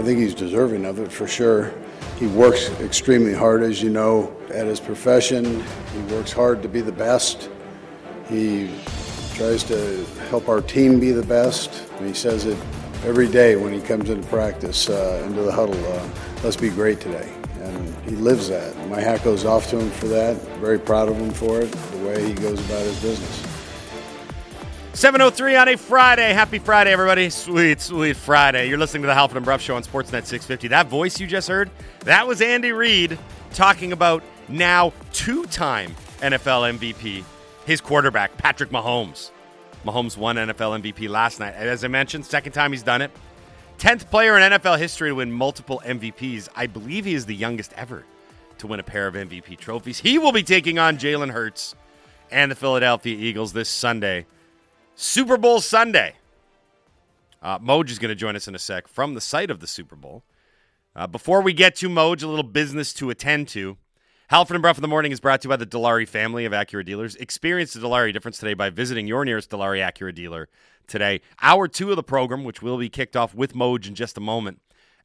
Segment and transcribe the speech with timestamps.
[0.00, 1.74] I think he's deserving of it for sure.
[2.18, 5.62] He works extremely hard, as you know, at his profession.
[5.92, 7.50] He works hard to be the best.
[8.26, 8.70] He
[9.34, 11.86] tries to help our team be the best.
[11.98, 12.56] And he says it
[13.04, 15.76] every day when he comes into practice, uh, into the huddle.
[15.92, 16.08] Uh,
[16.42, 17.30] let's be great today.
[17.60, 18.74] And he lives that.
[18.88, 20.34] My hat goes off to him for that.
[20.60, 23.49] Very proud of him for it, the way he goes about his business.
[24.92, 26.32] 703 on a Friday.
[26.32, 27.30] Happy Friday, everybody.
[27.30, 28.68] Sweet, sweet Friday.
[28.68, 30.68] You're listening to the Halford and Brough Show on Sportsnet 650.
[30.68, 31.70] That voice you just heard,
[32.00, 33.16] that was Andy Reid
[33.54, 37.24] talking about now two time NFL MVP,
[37.66, 39.30] his quarterback, Patrick Mahomes.
[39.84, 41.54] Mahomes won NFL MVP last night.
[41.54, 43.12] As I mentioned, second time he's done it.
[43.78, 46.48] 10th player in NFL history to win multiple MVPs.
[46.54, 48.04] I believe he is the youngest ever
[48.58, 50.00] to win a pair of MVP trophies.
[50.00, 51.76] He will be taking on Jalen Hurts
[52.30, 54.26] and the Philadelphia Eagles this Sunday
[55.02, 56.12] Super Bowl Sunday.
[57.40, 59.66] Uh, Moj is going to join us in a sec from the site of the
[59.66, 60.24] Super Bowl.
[60.94, 63.78] Uh, before we get to Moj, a little business to attend to.
[64.28, 66.52] Halford and Brough in the Morning is brought to you by the Dilawri family of
[66.52, 67.16] Acura dealers.
[67.16, 70.50] Experience the Dilawri difference today by visiting your nearest Dilawri Acura dealer
[70.86, 71.22] today.
[71.40, 74.20] Hour two of the program, which will be kicked off with Moj in just a
[74.20, 74.60] moment,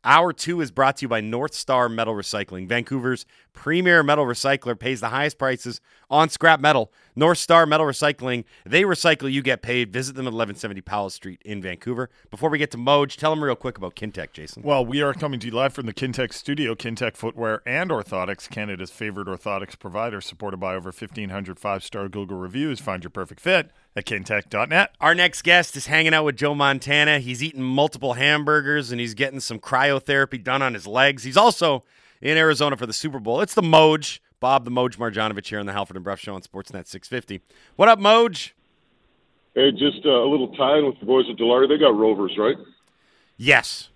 [0.07, 2.67] Hour two is brought to you by North Star Metal Recycling.
[2.67, 3.25] Vancouver's
[3.55, 6.91] premier metal recycler pays the highest prices on scrap metal.
[7.15, 9.91] North Star Metal Recycling, they recycle, you get paid.
[9.93, 12.09] Visit them at 1170 Powell Street in Vancouver.
[12.29, 14.63] Before we get to Moj, tell them real quick about Kintec, Jason.
[14.63, 16.75] Well, we are coming to you live from the Kintec studio.
[16.75, 22.37] Kintec Footwear and Orthotics, Canada's favorite orthotics provider, supported by over 1,500 five star Google
[22.37, 22.81] reviews.
[22.81, 24.95] Find your perfect fit at kintec.net.
[24.99, 27.19] Our next guest is hanging out with Joe Montana.
[27.19, 31.23] He's eating multiple hamburgers and he's getting some cryotherapy done on his legs.
[31.23, 31.85] He's also
[32.25, 33.39] in Arizona for the Super Bowl.
[33.41, 36.41] It's the Moj, Bob the Moj Marjanovic here on the Halford and Brough Show on
[36.41, 37.39] Sportsnet 650.
[37.75, 38.51] What up, Moj?
[39.53, 41.69] Hey, just uh, a little time with the boys at Dilawri.
[41.69, 42.57] They got rovers, right?
[43.37, 43.89] Yes.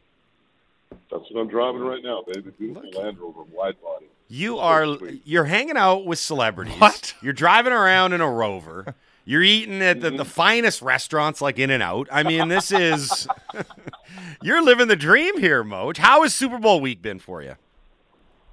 [1.11, 2.51] That's what I'm driving right now, baby.
[2.51, 4.05] Beautiful Land Rover, wide body.
[4.27, 4.85] You are
[5.25, 6.79] you're hanging out with celebrities.
[6.79, 7.15] What?
[7.23, 8.93] You're driving around in a Rover.
[9.25, 12.07] You're eating at the, the finest restaurants like In and Out.
[12.11, 13.27] I mean, this is
[14.43, 15.97] you're living the dream here, Moj.
[15.97, 17.55] How has Super Bowl week been for you?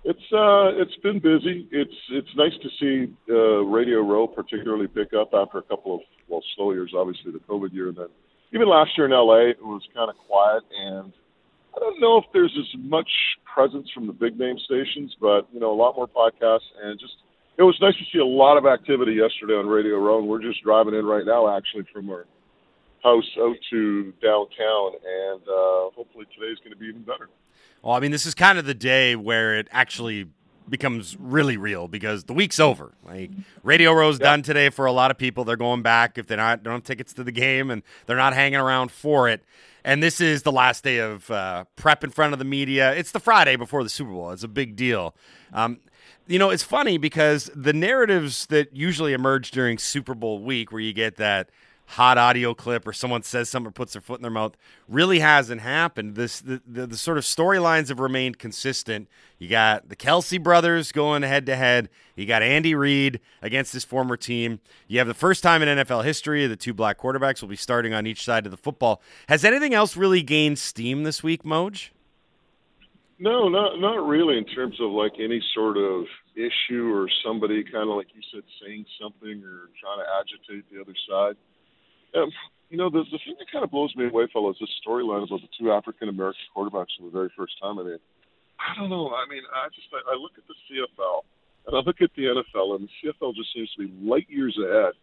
[0.06, 1.66] It's uh, it's been busy.
[1.72, 6.00] It's it's nice to see uh, Radio Row particularly pick up after a couple of
[6.28, 8.06] well slow years, obviously the COVID year, and then
[8.54, 10.62] even last year in LA it was kind of quiet.
[10.78, 11.12] And
[11.74, 13.10] I don't know if there's as much
[13.52, 17.14] presence from the big name stations, but you know a lot more podcasts and just
[17.58, 20.20] it was nice to see a lot of activity yesterday on Radio Row.
[20.20, 22.26] And we're just driving in right now, actually, from our
[23.02, 27.28] house out to downtown, and uh, hopefully today's going to be even better.
[27.82, 30.28] Well, I mean, this is kind of the day where it actually
[30.68, 32.92] becomes really real because the week's over.
[33.04, 33.30] Like
[33.62, 35.44] Radio Row's done today for a lot of people.
[35.44, 38.34] They're going back if they're not don't have tickets to the game and they're not
[38.34, 39.44] hanging around for it.
[39.84, 42.92] And this is the last day of uh, prep in front of the media.
[42.94, 44.32] It's the Friday before the Super Bowl.
[44.32, 45.14] It's a big deal.
[45.52, 45.78] Um,
[46.26, 50.80] you know, it's funny because the narratives that usually emerge during Super Bowl week, where
[50.80, 51.50] you get that
[51.86, 54.56] hot audio clip or someone says something or puts their foot in their mouth
[54.88, 56.14] really hasn't happened.
[56.14, 59.08] This the, the, the sort of storylines have remained consistent.
[59.38, 61.88] You got the Kelce brothers going head to head.
[62.16, 64.60] You got Andy Reid against his former team.
[64.88, 67.94] You have the first time in NFL history the two black quarterbacks will be starting
[67.94, 69.00] on each side of the football.
[69.28, 71.90] Has anything else really gained steam this week, Moj?
[73.18, 76.04] No, not not really in terms of like any sort of
[76.34, 80.80] issue or somebody kind of like you said saying something or trying to agitate the
[80.80, 81.36] other side.
[82.14, 82.30] Um,
[82.70, 85.40] you know, the the thing that kind of blows me away, fellas, this storyline about
[85.40, 87.78] the two African American quarterbacks for the very first time.
[87.78, 87.98] I mean,
[88.58, 89.10] I don't know.
[89.10, 91.22] I mean, I just I, I look at the CFL
[91.66, 94.56] and I look at the NFL, and the CFL just seems to be light years
[94.58, 94.94] ahead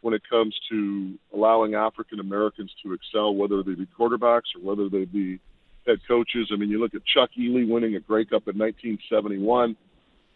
[0.00, 4.88] when it comes to allowing African Americans to excel, whether they be quarterbacks or whether
[4.88, 5.40] they be
[5.86, 6.50] head coaches.
[6.52, 9.76] I mean, you look at Chuck Ealey winning a Grey Cup in 1971.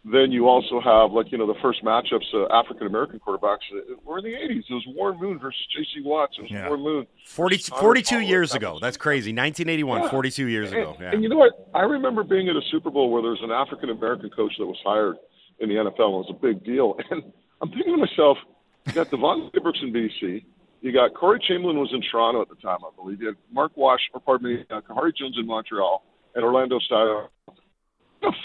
[0.05, 3.95] Then you also have, like, you know, the first matchups, uh, African American quarterbacks uh,
[4.05, 4.65] were in the 80s.
[4.69, 6.01] It was Warren Moon versus J.C.
[6.05, 6.35] Watts.
[6.39, 6.67] It was Yeah.
[6.67, 7.07] Warren Moon.
[7.27, 8.78] 40, 42 years ago.
[8.81, 9.31] That's crazy.
[9.31, 10.10] 1981, Yeah.
[10.10, 10.97] 42 years And, ago.
[11.01, 11.10] Yeah.
[11.13, 11.69] and you know what?
[11.72, 14.66] I remember being at a Super Bowl where there was an African American coach that
[14.66, 15.16] was hired
[15.60, 15.87] in the NFL.
[15.87, 16.97] And it was a big deal.
[17.10, 17.22] And
[17.60, 18.39] I'm thinking to myself,
[18.87, 20.45] you got DeVone Claybrooks in BC.
[20.81, 23.21] You got Corey Chamblin was in Toronto at the time, I believe.
[23.21, 26.03] You had Mark Wash, or pardon me, uh, Khari Jones in Montreal,
[26.34, 27.28] and Orlando Steinauer.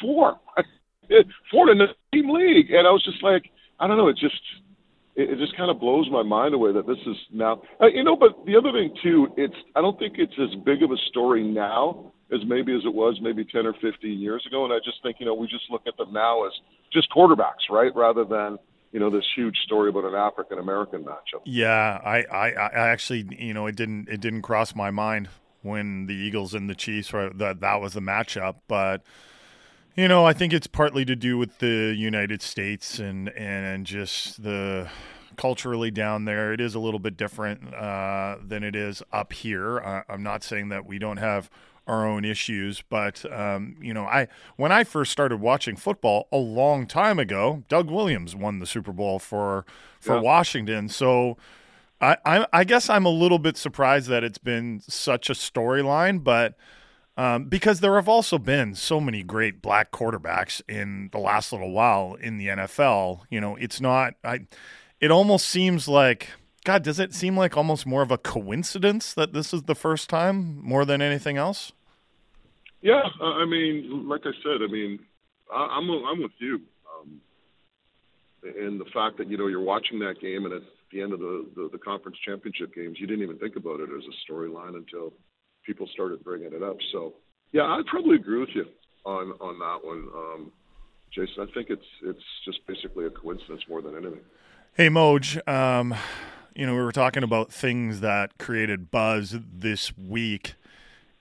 [0.01, 0.39] Four,
[1.51, 3.49] four in the team league, and I was just like,
[3.79, 4.07] I don't know.
[4.07, 4.41] It just
[5.15, 7.61] it, it just kind of blows my mind away that this is now.
[7.81, 10.83] Uh, you know, but the other thing too, it's I don't think it's as big
[10.83, 14.65] of a story now as maybe as it was maybe ten or fifteen years ago.
[14.65, 16.53] And I just think you know we just look at them now as
[16.93, 18.57] just quarterbacks, right, rather than
[18.91, 21.41] you know this huge story about an African American matchup.
[21.45, 25.29] Yeah, I, I, I actually, you know, it didn't, it didn't cross my mind
[25.61, 29.03] when the Eagles and the Chiefs were that that was the matchup, but
[29.97, 34.43] you know, I think it's partly to do with the United States and and just
[34.43, 34.87] the
[35.37, 36.53] culturally down there.
[36.53, 39.79] It is a little bit different uh, than it is up here.
[39.79, 41.49] Uh, I'm not saying that we don't have
[41.87, 46.37] our own issues, but um, you know, I when I first started watching football a
[46.37, 49.65] long time ago, Doug Williams won the Super Bowl for
[49.99, 50.21] for yeah.
[50.21, 50.89] Washington.
[50.89, 51.37] So
[51.99, 56.23] I, I, I guess I'm a little bit surprised that it's been such a storyline,
[56.23, 56.55] but.
[57.17, 61.71] Um, because there have also been so many great black quarterbacks in the last little
[61.71, 63.21] while in the NFL.
[63.31, 64.13] You know, it's not.
[64.23, 64.41] I.
[64.99, 66.29] It almost seems like
[66.63, 66.83] God.
[66.83, 70.61] Does it seem like almost more of a coincidence that this is the first time
[70.63, 71.71] more than anything else?
[72.81, 74.99] Yeah, I mean, like I said, I mean,
[75.51, 76.61] I, am I'm with you,
[76.99, 77.19] um,
[78.43, 80.61] and the fact that you know you're watching that game and at
[80.91, 83.89] the end of the, the the conference championship games, you didn't even think about it
[83.89, 85.13] as a storyline until
[85.67, 86.77] people started bringing it up.
[86.91, 87.13] So,
[87.51, 88.65] yeah, I'd probably agree with you
[89.05, 90.51] on on that one, um,
[91.13, 91.47] Jason.
[91.47, 94.21] I think it's it's just basically a coincidence more than anything.
[94.73, 95.47] Hey, Moj.
[95.47, 95.93] Um,
[96.55, 100.55] you know, we were talking about things that created buzz this week.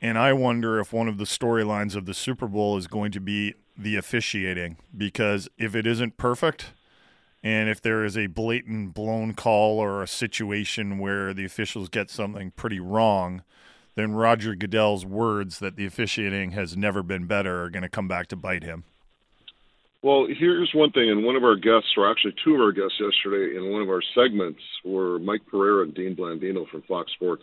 [0.00, 3.20] And I wonder if one of the storylines of the Super Bowl is going to
[3.20, 6.72] be the officiating, because if it isn't perfect,
[7.42, 12.10] and if there is a blatant blown call or a situation where the officials get
[12.10, 13.42] something pretty wrong,
[13.96, 18.06] then Roger Goodell's words that the officiating has never been better are going to come
[18.06, 18.84] back to bite him.
[20.02, 23.00] Well, here's one thing, and one of our guests, or actually two of our guests
[23.00, 27.42] yesterday in one of our segments, were Mike Pereira and Dean Blandino from Fox Sports.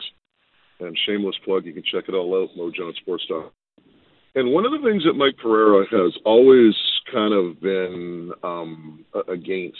[0.79, 3.51] And shameless plug, you can check it all out, mojohnsports.com.
[4.35, 6.73] And one of the things that Mike Pereira has always
[7.11, 9.77] kind of been um, against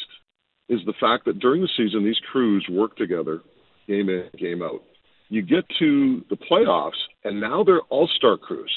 [0.70, 3.42] is the fact that during the season, these crews work together,
[3.88, 4.84] game in, game out.
[5.30, 8.72] You get to the playoffs, and now they're all star crews.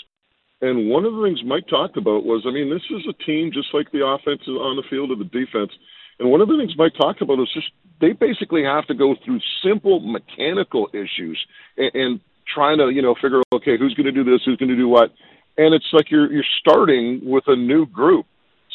[0.61, 3.51] And one of the things Mike talked about was, I mean, this is a team
[3.53, 5.71] just like the offense is on the field or the defense.
[6.19, 7.69] And one of the things Mike talked about was just
[8.01, 11.39] they basically have to go through simple mechanical issues
[11.77, 12.21] and, and
[12.53, 14.77] trying to, you know, figure out, okay, who's going to do this, who's going to
[14.77, 15.13] do what.
[15.59, 18.27] And it's like you're you're starting with a new group.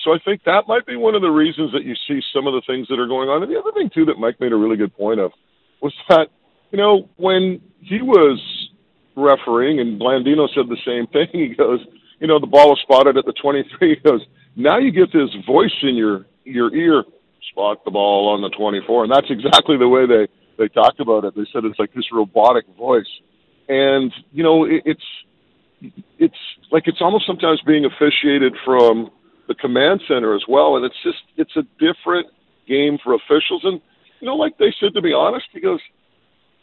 [0.04, 2.54] So I think that might be one of the reasons that you see some of
[2.54, 3.44] the things that are going on.
[3.44, 5.32] And the other thing too that Mike made a really good point of
[5.82, 6.30] was that,
[6.72, 8.40] you know, when he was
[9.16, 11.80] refereeing and Blandino said the same thing, he goes,
[12.20, 13.96] you know, the ball was spotted at the 23.
[13.96, 14.22] He goes,
[14.56, 17.04] now you get this voice in your your ear
[17.52, 20.28] spot the ball on the 24, and that's exactly the way they
[20.58, 21.36] they talked about it.
[21.36, 23.10] They said it's like this robotic voice,
[23.70, 25.04] and you know it, it's
[26.20, 26.36] it's
[26.72, 29.10] like it's almost sometimes being officiated from
[29.48, 32.28] the command center as well, and it's just it's a different
[32.68, 33.62] game for officials.
[33.64, 33.82] And
[34.20, 35.80] you know, like they said, to be honest, he goes,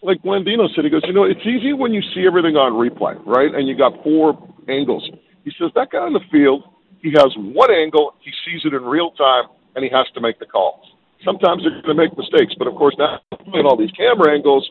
[0.03, 3.19] like Blandino said, he goes, you know, it's easy when you see everything on replay,
[3.27, 3.55] right?
[3.55, 5.09] And you got four angles.
[5.45, 6.65] He says that guy on the field,
[7.00, 10.39] he has one angle, he sees it in real time, and he has to make
[10.39, 10.85] the calls.
[11.25, 13.19] Sometimes they're going to make mistakes, but of course now
[13.50, 14.69] playing all these camera angles,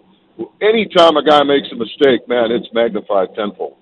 [0.62, 3.76] anytime a guy makes a mistake, man, it's magnified tenfold.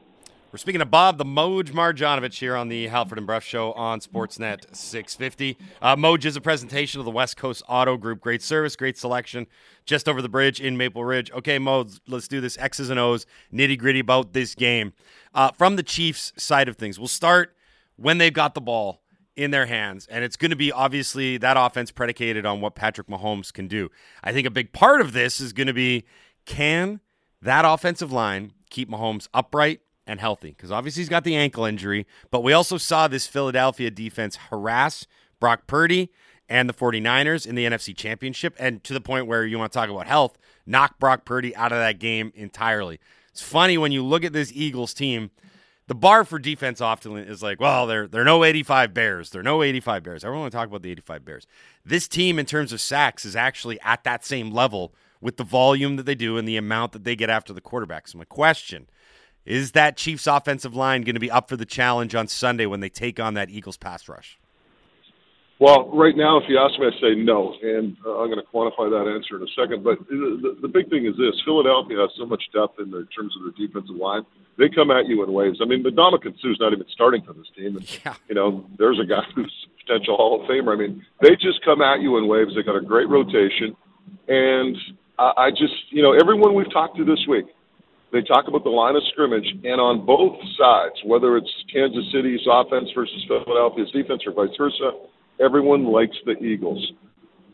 [0.56, 4.00] We're speaking to Bob, the Moj Marjanovic here on the Halford and Brough Show on
[4.00, 5.58] Sportsnet 650.
[5.82, 8.22] Uh, Moj is a presentation of the West Coast Auto Group.
[8.22, 9.48] Great service, great selection,
[9.86, 11.30] just over the bridge in Maple Ridge.
[11.32, 14.94] Okay, Moj, let's do this X's and O's, nitty gritty about this game.
[15.34, 17.54] Uh, from the Chiefs' side of things, we'll start
[17.98, 19.02] when they've got the ball
[19.36, 20.08] in their hands.
[20.08, 23.92] And it's going to be obviously that offense predicated on what Patrick Mahomes can do.
[24.24, 26.06] I think a big part of this is going to be
[26.46, 27.02] can
[27.42, 30.50] that offensive line keep Mahomes upright and healthy?
[30.50, 35.08] Because obviously he's got the ankle injury, but we also saw this Philadelphia defense harass
[35.40, 36.12] Brock Purdy
[36.48, 39.78] and the 49ers in the NFC Championship, and to the point where you want to
[39.78, 43.00] talk about health, knock Brock Purdy out of that game entirely.
[43.32, 45.32] It's funny when you look at this Eagles team
[45.88, 49.30] the bar for defense often is like, well, they're they're no 85 Bears.
[49.30, 50.24] They're no 85 Bears.
[50.24, 51.48] Everyone want to talk about the 85 Bears.
[51.86, 55.96] This team, in terms of sacks, is actually at that same level with the volume
[55.96, 58.08] that they do and the amount that they get after the quarterback.
[58.08, 58.88] So my question
[59.46, 62.80] is that Chiefs offensive line going to be up for the challenge on Sunday when
[62.80, 64.40] they take on that Eagles pass rush?
[65.58, 68.52] Well, right now, if you ask me, I say no, and uh, I'm going to
[68.52, 69.86] quantify that answer in a second.
[69.86, 73.08] But the, the, the big thing is this: Philadelphia has so much depth in, in
[73.16, 74.24] terms of their defensive line.
[74.58, 75.60] They come at you in waves.
[75.62, 78.16] I mean, Ndamukong Suh's not even starting for this team, and yeah.
[78.28, 80.74] you know, there's a guy who's potential Hall of Famer.
[80.74, 82.54] I mean, they just come at you in waves.
[82.54, 83.78] They got a great rotation,
[84.28, 84.76] and
[85.18, 87.46] I, I just, you know, everyone we've talked to this week,
[88.16, 92.40] they talk about the line of scrimmage, and on both sides, whether it's Kansas City's
[92.50, 94.92] offense versus Philadelphia's defense or vice versa
[95.40, 96.94] Everyone likes the Eagles.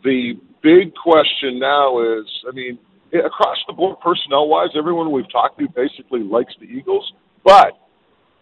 [0.03, 2.77] The big question now is, I mean,
[3.11, 7.11] eh, across the board, personnel wise, everyone we've talked to basically likes the Eagles.
[7.43, 7.73] But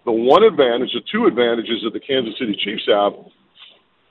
[0.06, 3.14] the one advantage, the two advantages that the Kansas City Chiefs have,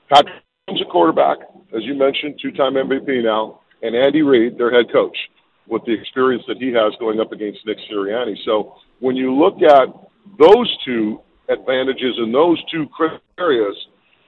[0.09, 1.39] Patrick Mahomes, a quarterback,
[1.77, 5.17] as you mentioned, two-time MVP now, and Andy Reid, their head coach,
[5.69, 8.35] with the experience that he has going up against Nick Sirianni.
[8.45, 9.89] So when you look at
[10.39, 12.87] those two advantages in those two
[13.39, 13.77] areas,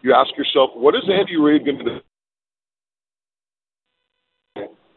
[0.03, 2.01] you ask yourself, what is Andy Reid going to do?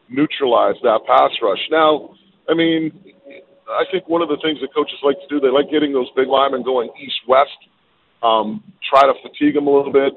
[0.08, 1.58] Neutralize that pass rush.
[1.70, 2.14] Now,
[2.48, 2.92] I mean,
[3.68, 6.08] I think one of the things that coaches like to do, they like getting those
[6.14, 7.56] big linemen going east-west,
[8.22, 10.12] um, try to fatigue them a little bit.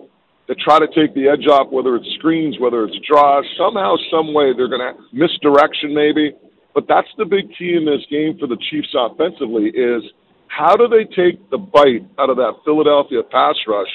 [0.48, 3.44] They try to take the edge off, whether it's screens, whether it's draws.
[3.58, 6.32] Somehow, some way, they're going to misdirection maybe.
[6.74, 10.04] But that's the big key in this game for the Chiefs offensively is
[10.48, 13.90] how do they take the bite out of that Philadelphia pass rush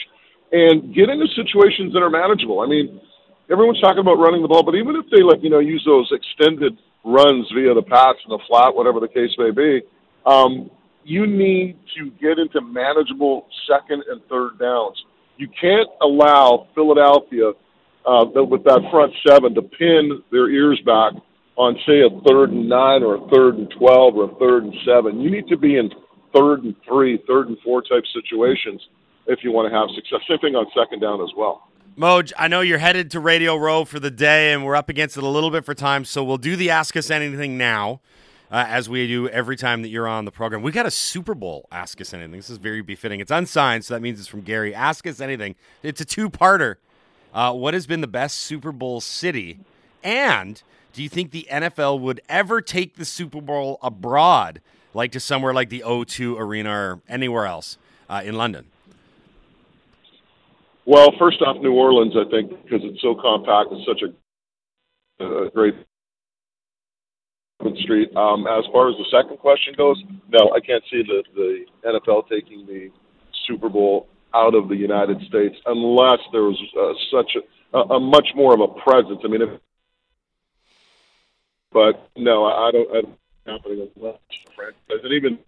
[0.51, 2.61] and get into situations that are manageable?
[2.61, 3.01] I mean,
[3.51, 6.11] everyone's talking about running the ball, but even if they like you know use those
[6.13, 9.83] extended runs via the pass and the flat, whatever the case may be,
[10.27, 10.71] um,
[11.05, 14.99] you need to get into manageable second and third downs.
[15.43, 17.51] You can't allow Philadelphia
[18.07, 21.15] uh, with that front seven to pin their ears back
[21.57, 24.75] on say a third and nine or a third and twelve or a third and
[24.87, 25.21] seven.
[25.21, 25.91] You need to be in
[26.33, 28.81] third and three, third and four type situations
[29.27, 30.21] if you want to have success.
[30.29, 31.67] Same thing on second down as well.
[31.99, 35.17] Moj, I know you're headed to Radio Row for the day, and we're up against
[35.17, 38.01] it a little bit for time, so we'll do the Ask Us Anything now,
[38.53, 40.63] uh, as we do every time that you're on the program.
[40.63, 42.33] We got a Super Bowl Ask Us Anything.
[42.33, 43.19] This is very befitting.
[43.19, 44.75] It's unsigned, so that means it's from Gary.
[44.75, 45.55] Ask Us Anything.
[45.83, 46.77] It's a two-parter.
[47.33, 49.61] Uh, what has been the best Super Bowl city?
[50.05, 54.61] And do you think the NFL would ever take the Super Bowl abroad,
[54.93, 57.79] like to somewhere like the O2 Arena or anywhere else
[58.11, 58.67] uh, in London?
[60.85, 65.51] Well, first off, New Orleans, I think, because it's so compact, it's such a, a
[65.51, 65.75] great
[67.83, 68.15] street.
[68.17, 72.29] Um, as far as the second question goes, no, I can't see the, the NFL
[72.29, 72.91] taking the
[73.47, 78.01] Super Bowl out of the United States unless there was uh, such a, a, a
[78.01, 79.21] much more of a presence.
[79.25, 79.61] I mean, if,
[81.73, 82.91] but no, I, I don't.
[82.91, 84.19] I don't happening unless
[85.11, 85.39] even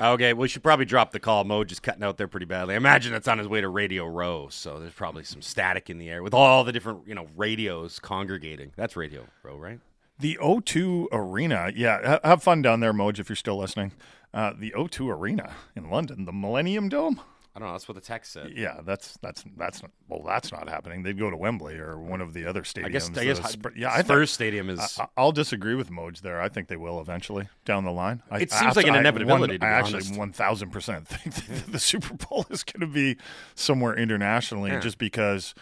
[0.00, 1.42] Okay, we should probably drop the call.
[1.42, 2.74] Mo just cutting out there pretty badly.
[2.74, 5.98] I imagine it's on his way to Radio Row, so there's probably some static in
[5.98, 8.70] the air with all the different you know radios congregating.
[8.76, 9.80] That's Radio Row, right?
[10.18, 13.92] The O2 Arena, yeah, have fun down there, Moj, if you're still listening.
[14.34, 17.20] Uh, the O2 Arena in London, the Millennium Dome.
[17.58, 17.74] I don't know.
[17.74, 18.52] That's what the text said.
[18.54, 21.02] Yeah, that's that's that's not, well, that's not happening.
[21.02, 22.84] They'd go to Wembley or one of the other stadiums.
[22.84, 23.10] I guess.
[23.16, 23.40] I guess.
[23.40, 24.96] Uh, yeah, I Spurs Stadium is.
[25.16, 26.40] I, will disagree with Moj there.
[26.40, 28.22] I think they will eventually down the line.
[28.30, 29.58] I, it seems like an inevitability.
[29.60, 32.94] I, one, I actually one thousand percent think that the Super Bowl is going to
[32.94, 33.16] be
[33.56, 34.78] somewhere internationally, yeah.
[34.78, 35.52] just because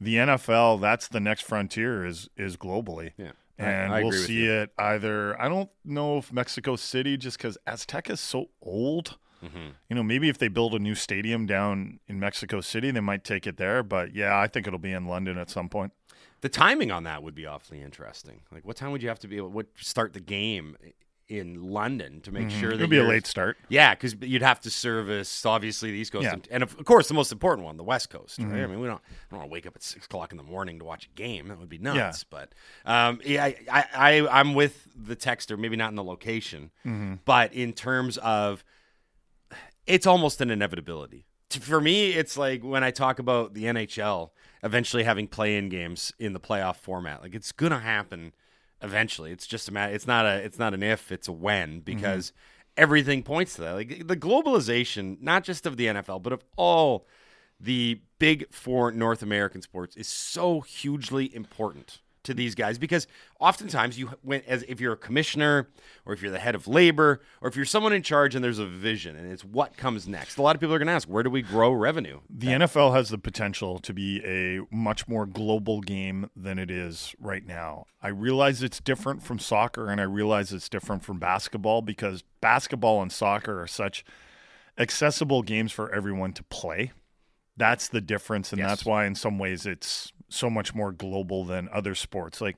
[0.00, 3.12] the NFL that's the next frontier is is globally.
[3.16, 3.30] Yeah.
[3.58, 4.52] And I, we'll see you.
[4.52, 5.40] it either.
[5.40, 9.68] I don't know if Mexico City, just because Aztec is so old Mm-hmm.
[9.88, 13.24] You know, maybe if they build a new stadium down in Mexico City, they might
[13.24, 13.82] take it there.
[13.82, 15.92] But yeah, I think it'll be in London at some point.
[16.40, 18.42] The timing on that would be awfully interesting.
[18.52, 20.76] Like, what time would you have to be able to start the game
[21.28, 22.60] in London to make mm-hmm.
[22.60, 23.56] sure that it'll be a late start?
[23.68, 26.32] Yeah, because you'd have to service obviously the East Coast yeah.
[26.32, 28.40] and, and, of course the most important one, the West Coast.
[28.40, 28.54] Mm-hmm.
[28.54, 29.00] I mean, we don't,
[29.30, 31.48] don't want to wake up at six o'clock in the morning to watch a game.
[31.48, 32.24] That would be nuts.
[32.30, 32.38] Yeah.
[32.38, 32.54] But
[32.90, 35.58] um, yeah, I, I, I, am with the texter.
[35.58, 37.14] Maybe not in the location, mm-hmm.
[37.24, 38.64] but in terms of
[39.86, 41.26] it's almost an inevitability.
[41.50, 44.30] For me, it's like when I talk about the NHL
[44.64, 47.22] eventually having play-in games in the playoff format.
[47.22, 48.32] Like it's gonna happen
[48.84, 49.32] eventually.
[49.32, 49.92] It's just a matter.
[49.92, 50.36] It's not a.
[50.36, 51.10] It's not an if.
[51.10, 51.78] It's a when mm-hmm.
[51.80, 52.82] because mm-hmm.
[52.82, 53.74] everything points to that.
[53.74, 57.06] Like the globalization, not just of the NFL, but of all
[57.58, 63.06] the big four North American sports, is so hugely important to these guys because
[63.38, 65.68] oftentimes you went as if you're a commissioner
[66.04, 68.58] or if you're the head of labor or if you're someone in charge and there's
[68.58, 70.36] a vision and it's what comes next.
[70.36, 72.20] A lot of people are going to ask, where do we grow revenue?
[72.28, 76.70] The uh, NFL has the potential to be a much more global game than it
[76.70, 77.86] is right now.
[78.02, 83.00] I realize it's different from soccer and I realize it's different from basketball because basketball
[83.00, 84.04] and soccer are such
[84.78, 86.92] accessible games for everyone to play.
[87.56, 88.68] That's the difference and yes.
[88.68, 92.40] that's why in some ways it's so much more global than other sports.
[92.40, 92.56] Like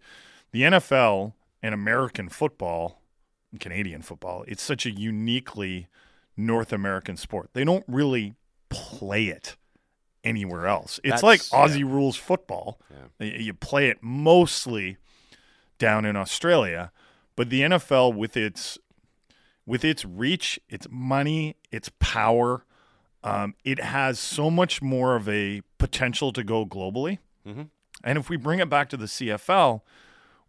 [0.52, 3.02] the NFL and American football,
[3.52, 5.88] and Canadian football, it's such a uniquely
[6.36, 7.50] North American sport.
[7.52, 8.34] They don't really
[8.68, 9.56] play it
[10.24, 11.00] anywhere else.
[11.02, 11.86] It's That's, like Aussie yeah.
[11.86, 12.78] rules football.
[13.18, 13.38] Yeah.
[13.38, 14.98] You play it mostly
[15.78, 16.92] down in Australia,
[17.34, 18.78] but the NFL with its
[19.64, 22.64] with its reach, its money, its power,
[23.26, 27.18] um, it has so much more of a potential to go globally.
[27.46, 27.62] Mm-hmm.
[28.04, 29.80] And if we bring it back to the CFL,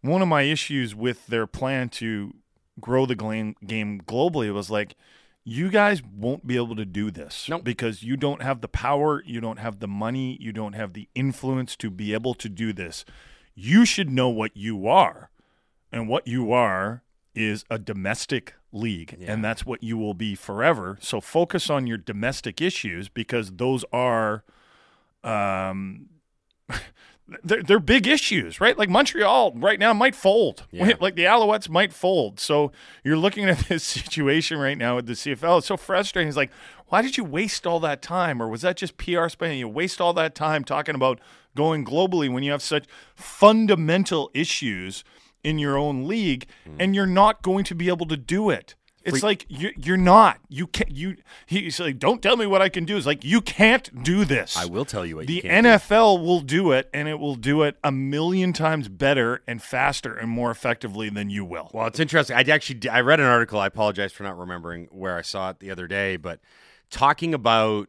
[0.00, 2.34] one of my issues with their plan to
[2.80, 4.94] grow the game globally was like,
[5.42, 7.64] you guys won't be able to do this Nope.
[7.64, 11.08] because you don't have the power, you don't have the money, you don't have the
[11.14, 13.04] influence to be able to do this.
[13.54, 15.30] You should know what you are.
[15.90, 17.02] And what you are
[17.38, 19.32] is a domestic league, Yeah.
[19.32, 20.98] and that's what you will be forever.
[21.00, 24.44] So focus on your domestic issues because those are
[25.24, 26.08] um
[27.44, 28.76] they're, they're big issues, right?
[28.78, 30.64] Like Montreal right now might fold.
[30.72, 30.94] Yeah.
[31.00, 32.40] Like the Alouettes might fold.
[32.40, 32.72] So
[33.04, 35.58] you're looking at this situation right now with the CFL.
[35.58, 36.28] It's so frustrating.
[36.28, 36.50] It's like,
[36.88, 38.40] why did you waste all that time?
[38.42, 39.58] Or was that just PR spending?
[39.58, 41.20] You waste all that time talking about
[41.54, 45.04] going globally when you have such fundamental issues
[45.44, 46.80] in your own league mm-hmm.
[46.80, 48.74] and you're not going to be able to do it.
[49.04, 50.38] It's like you, you're not.
[50.48, 50.90] You can't.
[50.90, 51.16] You.
[51.46, 52.96] He's like, don't tell me what I can do.
[52.96, 54.56] It's like you can't do this.
[54.56, 55.70] I will tell you what The you can't do.
[55.70, 60.14] NFL will do it, and it will do it a million times better and faster
[60.14, 61.70] and more effectively than you will.
[61.72, 62.36] Well, it's interesting.
[62.36, 63.60] I actually I read an article.
[63.60, 66.40] I apologize for not remembering where I saw it the other day, but
[66.90, 67.88] talking about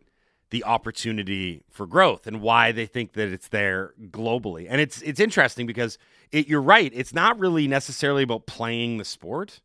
[0.51, 4.67] the opportunity for growth and why they think that it's there globally.
[4.69, 5.97] And it's it's interesting because
[6.31, 6.91] it, you're right.
[6.93, 9.61] It's not really necessarily about playing the sport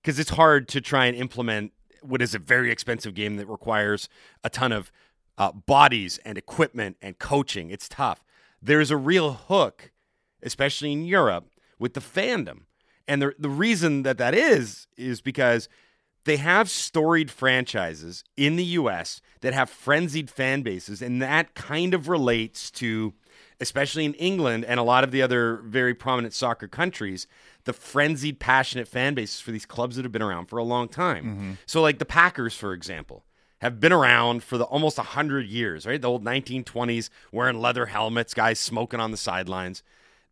[0.00, 4.08] because it's hard to try and implement what is a very expensive game that requires
[4.42, 4.90] a ton of
[5.38, 7.70] uh, bodies and equipment and coaching.
[7.70, 8.24] It's tough.
[8.60, 9.92] There's a real hook,
[10.42, 12.62] especially in Europe, with the fandom.
[13.08, 15.68] And the, the reason that that is, is because
[16.24, 21.02] they have storied franchises in the US that have frenzied fan bases.
[21.02, 23.14] And that kind of relates to,
[23.62, 27.26] especially in England and a lot of the other very prominent soccer countries,
[27.64, 30.88] the frenzied, passionate fan bases for these clubs that have been around for a long
[30.88, 31.58] time.
[31.64, 33.24] So, like the Packers, for example,
[33.60, 36.02] have been around for the almost 100 years, right?
[36.02, 39.82] The old 1920s, wearing leather helmets, guys smoking on the sidelines.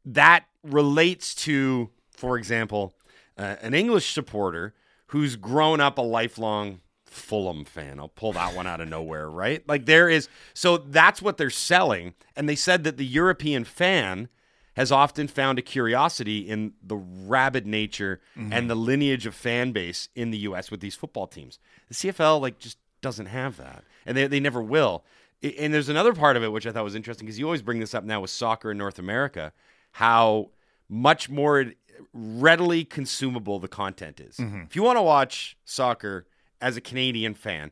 [0.04, 2.94] That relates to, for example,
[3.38, 4.75] uh, an English supporter
[5.06, 6.80] who's grown up a lifelong
[7.11, 7.99] Fulham fan.
[7.99, 9.67] I'll pull that one out of nowhere, right?
[9.69, 12.15] Like there is, so that's what they're selling.
[12.37, 14.28] And they said that the European fan
[14.75, 18.52] has often found a curiosity in the rabid nature mm-hmm.
[18.52, 20.71] and the lineage of fan base in the U.S.
[20.71, 21.58] with these football teams.
[21.89, 25.04] The CFL like just doesn't have that, and they they never will.
[25.43, 27.80] And there's another part of it which I thought was interesting because you always bring
[27.80, 29.52] this up now with soccer in North America,
[29.93, 30.50] how
[30.89, 31.73] much more
[32.13, 34.37] readily consumable the content is.
[34.37, 34.63] Mm-hmm.
[34.63, 36.26] If you want to watch soccer
[36.60, 37.70] as a Canadian fan,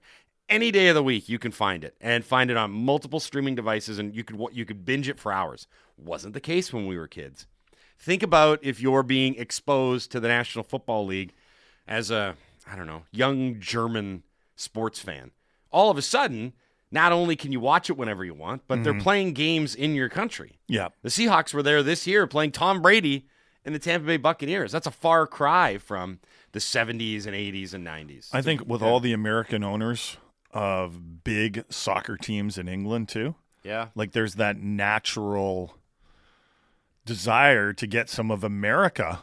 [0.48, 3.54] any day of the week you can find it and find it on multiple streaming
[3.54, 5.66] devices and you could you could binge it for hours.
[5.96, 7.46] Wasn't the case when we were kids.
[7.98, 11.34] Think about if you're being exposed to the National Football League
[11.86, 12.36] as a
[12.70, 14.22] I don't know, young German
[14.56, 15.30] sports fan.
[15.70, 16.52] All of a sudden,
[16.90, 19.02] not only can you watch it whenever you want, but they're mm-hmm.
[19.02, 20.58] playing games in your country.
[20.66, 20.88] Yeah.
[21.02, 23.26] The Seahawks were there this year playing Tom Brady
[23.64, 24.72] and the Tampa Bay Buccaneers.
[24.72, 26.20] That's a far cry from
[26.52, 28.28] the 70s and 80s and 90s.
[28.32, 30.16] I think with all the American owners
[30.52, 33.88] of big soccer teams in England too, yeah.
[33.94, 35.74] like there's that natural
[37.04, 39.20] desire to get some of America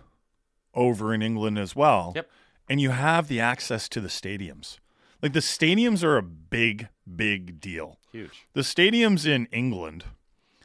[0.74, 2.14] over in England as well.
[2.16, 2.30] Yep.
[2.68, 4.78] And you have the access to the stadiums.
[5.22, 7.98] Like the stadiums are a big, big deal.
[8.12, 8.48] Huge.
[8.54, 10.06] The stadiums in England,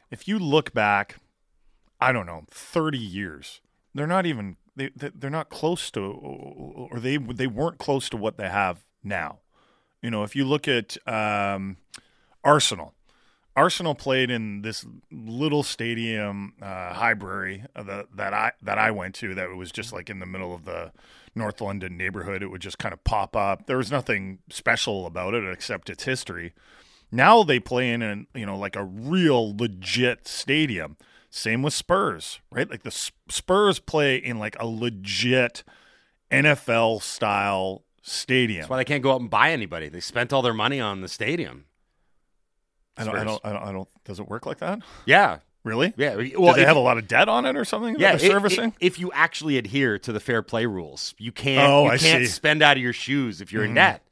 [0.09, 1.17] if you look back,
[1.99, 3.61] I don't know, 30 years,
[3.93, 8.17] they're not even they they- they're not close to or they they weren't close to
[8.17, 9.39] what they have now.
[10.01, 11.77] You know, if you look at um,
[12.43, 12.93] Arsenal,
[13.55, 19.13] Arsenal played in this little stadium, uh, Highbury, uh, the, that I that I went
[19.15, 19.35] to.
[19.35, 20.91] That was just like in the middle of the
[21.35, 22.41] North London neighborhood.
[22.41, 23.67] It would just kind of pop up.
[23.67, 26.53] There was nothing special about it except its history.
[27.11, 30.97] Now they play in an you know like a real legit stadium.
[31.33, 32.69] Same with Spurs, right?
[32.69, 35.63] Like the Spurs play in like a legit
[36.29, 38.61] NFL style stadium.
[38.61, 39.87] That's why they can't go out and buy anybody.
[39.87, 41.65] They spent all their money on the stadium.
[42.97, 43.87] I don't, I don't, I don't, I don't.
[44.03, 44.79] Does it work like that?
[45.05, 45.39] Yeah.
[45.63, 45.93] Really?
[45.95, 46.15] Yeah.
[46.15, 47.95] Well, Do they if- have a lot of debt on it or something?
[47.97, 48.73] yeah, that they're i- i- servicing.
[48.81, 51.69] if you actually adhere to the fair play rules, you can't.
[51.71, 52.31] Oh, you I can't see.
[52.31, 53.75] spend out of your shoes if you're in mm-hmm.
[53.75, 54.03] debt,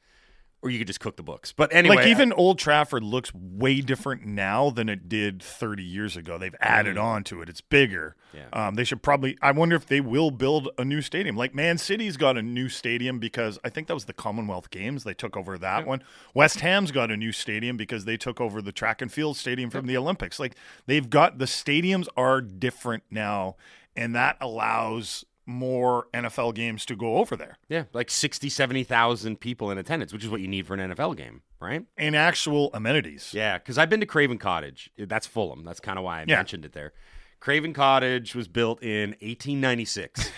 [0.61, 1.53] or you could just cook the books.
[1.53, 6.17] But anyway, like even Old Trafford looks way different now than it did 30 years
[6.17, 6.37] ago.
[6.37, 7.49] They've added on to it.
[7.49, 8.15] It's bigger.
[8.33, 8.47] Yeah.
[8.51, 9.37] Um, they should probably.
[9.41, 11.37] I wonder if they will build a new stadium.
[11.37, 15.03] Like Man City's got a new stadium because I think that was the Commonwealth Games.
[15.03, 16.03] They took over that one.
[16.33, 19.69] West Ham's got a new stadium because they took over the track and field stadium
[19.69, 20.39] from the Olympics.
[20.39, 23.55] Like they've got the stadiums are different now,
[23.95, 27.57] and that allows more NFL games to go over there.
[27.67, 31.17] yeah, like 60, 70,000 people in attendance, which is what you need for an NFL
[31.17, 31.85] game, right?
[31.97, 33.33] And actual amenities.
[33.33, 34.89] Yeah, because I've been to Craven Cottage.
[34.97, 35.63] That's Fulham.
[35.63, 36.35] That's kind of why I Yeah.
[36.37, 36.93] mentioned it there.
[37.39, 40.29] Craven Cottage was built in 1896.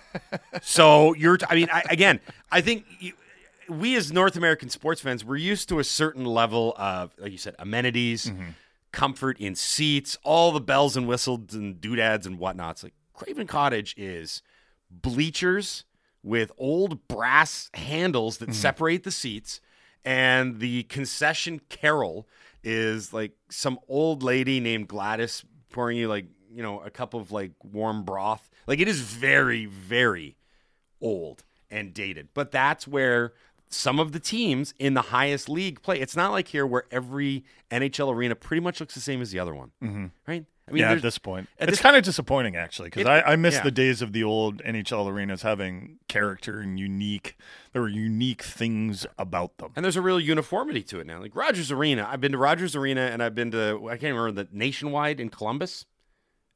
[0.62, 3.12] so you're, t- I mean, I, again, I think you,
[3.68, 7.38] we as North American sports fans, we're used to a certain level of, like you
[7.38, 8.50] said, amenities, mm-hmm.
[8.92, 12.82] comfort in seats, all the bells and whistles and doodads and whatnots.
[12.82, 14.42] Like Craven Cottage is
[14.90, 15.84] bleachers
[16.22, 19.60] with old brass handles that separate the seats,
[20.04, 22.28] and the concession carol
[22.62, 27.32] is like some old lady named Gladys pouring you like you know a cup of
[27.32, 28.48] like warm broth.
[28.68, 30.36] Like it is very very
[31.00, 32.28] old and dated.
[32.34, 33.32] But that's where
[33.68, 35.98] some of the teams in the highest league play.
[35.98, 39.40] It's not like here where every NHL arena pretty much looks the same as the
[39.40, 40.06] other one, mm-hmm.
[40.26, 40.44] right?
[40.72, 43.54] I yeah, at this point, at it's kind of disappointing actually because I, I miss
[43.56, 43.62] yeah.
[43.62, 47.36] the days of the old NHL arenas having character and unique.
[47.72, 49.72] There were unique things about them.
[49.76, 51.20] And there's a real uniformity to it now.
[51.20, 54.32] Like Rogers Arena, I've been to Rogers Arena and I've been to I can't remember
[54.44, 55.84] the Nationwide in Columbus.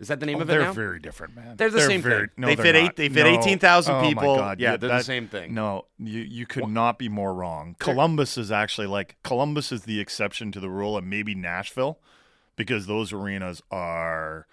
[0.01, 0.72] Is that the name Oh, of it they're now?
[0.72, 1.57] very different, man.
[1.57, 2.31] They're the same very, thing.
[2.38, 2.96] No, They they're fit eight- not.
[2.96, 3.38] they fit No.
[3.38, 4.37] 18,000 Oh, people.
[4.37, 4.59] God.
[4.59, 5.55] Yeah, You- they're the same thing.
[5.55, 7.77] No, you you could not be more wrong.
[7.79, 12.01] Columbus is actually like Columbus is the exception to the rule, and maybe Nashville,
[12.57, 14.47] because those arenas are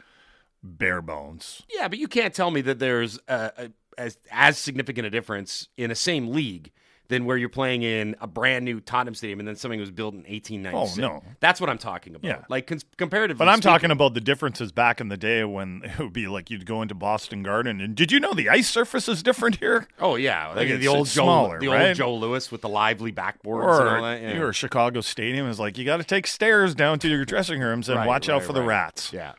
[0.64, 1.64] bare bones.
[1.70, 5.70] Yeah, but you can't tell me that there's a, a, as as significant a difference
[5.78, 6.72] in a same league
[7.10, 10.14] than where you're playing in a brand new Tottenham Stadium and then something was built
[10.14, 10.98] in 1896.
[10.98, 11.24] Oh, no.
[11.40, 12.28] that's what I'm talking about.
[12.28, 12.44] Yeah.
[12.50, 13.38] like cons- comparatively.
[13.40, 16.28] But I'm speaking- talking about the differences back in the day when it would be
[16.28, 19.58] like you'd go into Boston Garden and did you know the ice surface is different
[19.58, 19.88] here?
[20.00, 21.88] Oh yeah, like, Like, the old Joe, smaller, the right?
[21.88, 24.22] old Joe Louis with the lively backboards and all Or that.
[24.22, 24.34] Yeah.
[24.36, 27.90] your Chicago Stadium is like you got to take stairs down to your dressing rooms
[27.90, 29.12] and Right, watch out right, for the rats.
[29.12, 29.34] Yeah.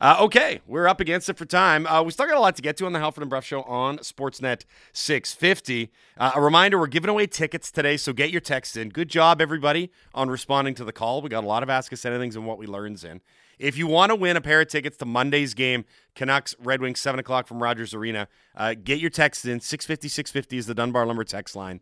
[0.00, 1.86] Uh, okay, we're up against it for time.
[1.86, 3.62] Uh, we still got a lot to get to on the Halford and Brough Show
[3.62, 5.90] on Sportsnet 650.
[6.18, 8.90] Uh, a reminder: we're giving away tickets today, so get your texts in.
[8.90, 11.22] Good job, everybody, on responding to the call.
[11.22, 13.22] We got a lot of Ask Us Anything's and what we learns in.
[13.58, 17.00] If you want to win a pair of tickets to Monday's game, Canucks Red Wings
[17.00, 19.60] seven o'clock from Rogers Arena, uh, get your texts in.
[19.60, 21.80] 650 650 is the Dunbar Lumber text line.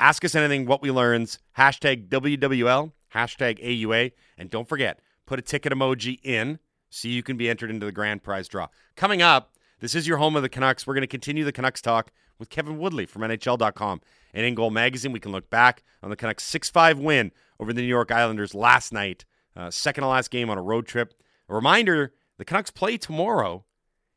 [0.00, 5.42] Ask us anything, what we learns, hashtag WWL, hashtag AUA, and don't forget, put a
[5.42, 6.58] ticket emoji in
[6.90, 8.68] so you can be entered into the grand prize draw.
[8.96, 10.86] Coming up, this is your home of the Canucks.
[10.86, 14.00] We're going to continue the Canucks talk with Kevin Woodley from NHL.com.
[14.32, 17.82] And InGoal Magazine, we can look back on the Canucks 6 5 win over the
[17.82, 19.24] New York Islanders last night,
[19.56, 21.14] uh, second to last game on a road trip.
[21.48, 23.64] A reminder the Canucks play tomorrow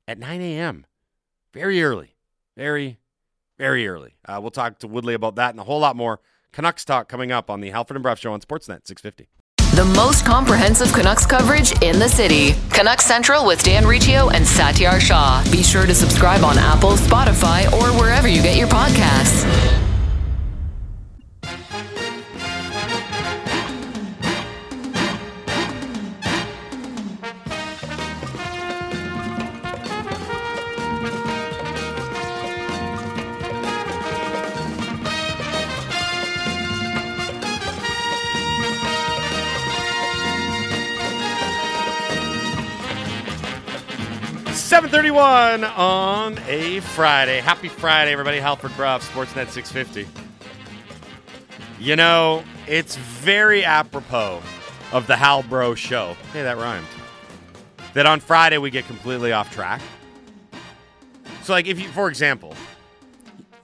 [0.08, 0.86] at 9 a.m.
[1.54, 2.16] Very early.
[2.58, 3.00] Very,
[3.58, 4.16] very early.
[4.26, 6.20] Uh, we'll talk to Woodley about that and a whole lot more.
[6.52, 9.30] Canucks talk coming up on the Halford and Brough Show on Sportsnet 650.
[9.80, 12.54] The most comprehensive Canucks coverage in the city.
[12.70, 15.42] Canucks Central with Dan Riccio and Satiar Shah.
[15.54, 19.89] Be sure to subscribe on Apple, Spotify, or wherever you get your podcasts.
[44.90, 47.42] Seven thirty-one on a Friday.
[47.42, 48.40] Happy Friday, everybody!
[48.40, 50.08] Halford Brough, Sportsnet six fifty.
[51.80, 54.42] You know, it's very apropos
[54.92, 56.16] of the Hal Bro show.
[56.34, 56.88] Hey, that rhymed.
[57.94, 59.80] That on Friday we get completely off track.
[61.44, 62.56] So, like, if you, for example,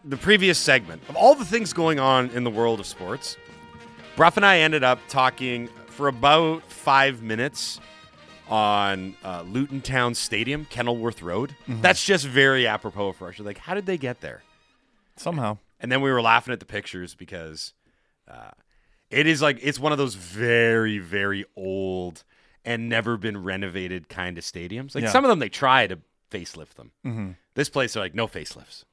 [0.04, 3.36] the previous segment of all the things going on in the world of sports,
[4.16, 7.80] Brough and I ended up talking for about five minutes
[8.50, 11.56] on uh, Luton Town Stadium, Kenilworth Road.
[11.68, 13.40] That's just very apropos for us.
[13.40, 14.44] Like, how did they get there?
[15.18, 15.58] Somehow.
[15.80, 17.74] And then we were laughing at the pictures because
[18.30, 18.52] uh,
[19.10, 22.24] it is like it's one of those very, very old
[22.64, 24.96] and never been renovated kind of stadiums.
[24.96, 25.12] Like Yeah.
[25.12, 26.00] some of them, they try to
[26.32, 27.36] facelift them.
[27.54, 28.84] This place, they're like no facelifts.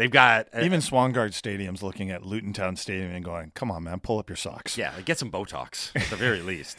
[0.00, 3.84] They've got uh, Even Swangard Stadium's looking at Luton Town Stadium and going, "Come on,
[3.84, 6.78] man, pull up your socks." Yeah, get some Botox at the very least.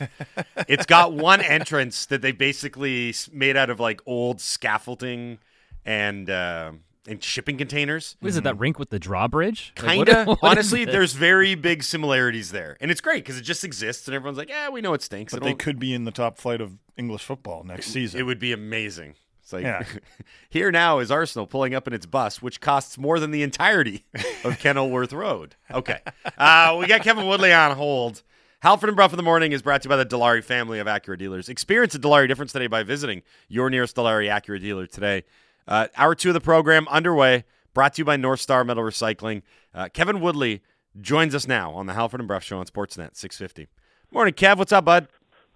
[0.67, 5.38] It's got one entrance that they basically made out of like old scaffolding
[5.86, 6.71] and uh,
[7.07, 8.15] and shipping containers.
[8.21, 8.43] What is it?
[8.43, 9.73] That rink with the drawbridge?
[9.75, 10.25] Kinda.
[10.25, 14.07] what is Honestly, there's very big similarities there, and it's great because it just exists,
[14.07, 16.12] and everyone's like, "Yeah, we know it stinks." But It they could be in the
[16.12, 18.19] top flight of English football next season.
[18.19, 19.13] It would be amazing.
[19.51, 19.83] It's like Yeah.
[20.49, 24.05] here now is Arsenal pulling up in its bus, which costs more than the entirety
[24.43, 25.55] of Kenilworth Road.
[25.69, 25.99] Okay,
[26.37, 28.23] uh, we got Kevin Woodley on hold.
[28.61, 30.85] Halford and Brough in the morning is brought to you by the Dilawri family of
[30.85, 31.49] Acura dealers.
[31.49, 35.23] Experience a Dilawri difference today by visiting your nearest Dilawri Acura dealer today.
[35.67, 37.43] Uh, hour two of the program underway.
[37.73, 39.41] Brought to you by North Star Metal Recycling.
[39.73, 40.61] Uh, Kevin Woodley
[40.99, 43.67] joins us now on the Halford and Brough Show on Sportsnet 650.
[44.11, 44.57] Morning, Kev.
[44.57, 45.07] What's up, bud?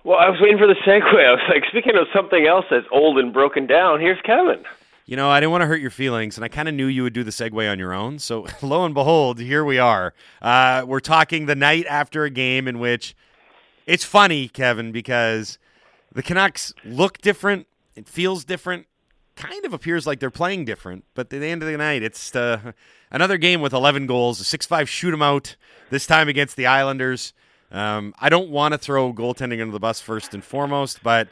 [0.05, 1.01] Well, I was waiting for the segue.
[1.01, 4.63] I was like, speaking of something else that's old and broken down, here's Kevin.
[5.07, 7.01] You know, I didn't want to hurt your feelings, and I kind of knew you
[7.01, 8.19] would do the segue on your own.
[8.19, 10.13] So, lo and behold, here we are.
[10.43, 13.15] Uh, we're talking the night after a game in which
[13.87, 15.57] it's funny, Kevin, because
[16.13, 17.65] the Canucks look different,
[17.95, 18.85] it feels different,
[19.35, 21.03] kind of appears like they're playing different.
[21.15, 22.73] But at the end of the night, it's uh,
[23.09, 25.55] another game with 11 goals, a 6 5 shoot 'em out,
[25.89, 27.33] this time against the Islanders.
[27.71, 31.27] Um, I don't want to throw goaltending under the bus first and foremost, but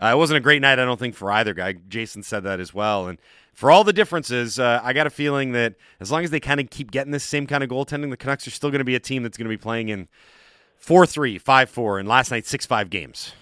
[0.00, 1.74] uh, it wasn't a great night, I don't think, for either guy.
[1.88, 3.08] Jason said that as well.
[3.08, 3.18] And
[3.52, 6.60] for all the differences, uh, I got a feeling that as long as they kind
[6.60, 8.94] of keep getting this same kind of goaltending, the Canucks are still going to be
[8.94, 10.08] a team that's going to be playing in
[10.76, 13.32] 4 3, 5 4, and last night 6 5 games.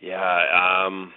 [0.00, 0.84] Yeah.
[0.86, 1.12] Um,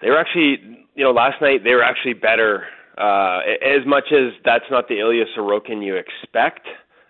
[0.00, 2.66] they were actually, you know, last night they were actually better.
[2.96, 6.66] Uh, as much as that's not the Ilya Sorokin you expect,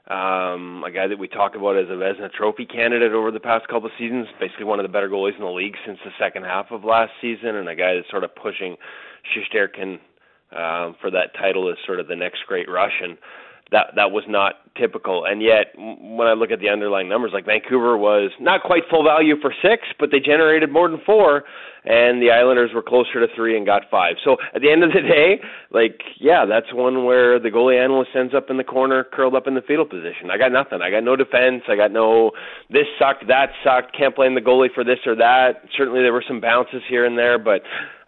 [0.09, 3.69] um, a guy that we talk about as a Vezina Trophy candidate over the past
[3.69, 6.45] couple of seasons, basically one of the better goalies in the league since the second
[6.45, 8.77] half of last season, and a guy that's sort of pushing
[9.31, 10.01] Shesterkin
[10.51, 13.17] um, for that title as sort of the next great Russian.
[13.73, 17.47] That that was not typical, and yet when I look at the underlying numbers, like
[17.47, 21.45] Vancouver was not quite full value for six, but they generated more than four,
[21.85, 24.17] and the Islanders were closer to three and got five.
[24.25, 28.11] So at the end of the day, like yeah, that's one where the goalie analyst
[28.15, 30.31] ends up in the corner, curled up in the fetal position.
[30.31, 30.81] I got nothing.
[30.83, 31.63] I got no defense.
[31.69, 32.33] I got no
[32.71, 33.97] this sucked, that sucked.
[33.97, 35.65] Can't blame the goalie for this or that.
[35.77, 37.63] Certainly there were some bounces here and there, but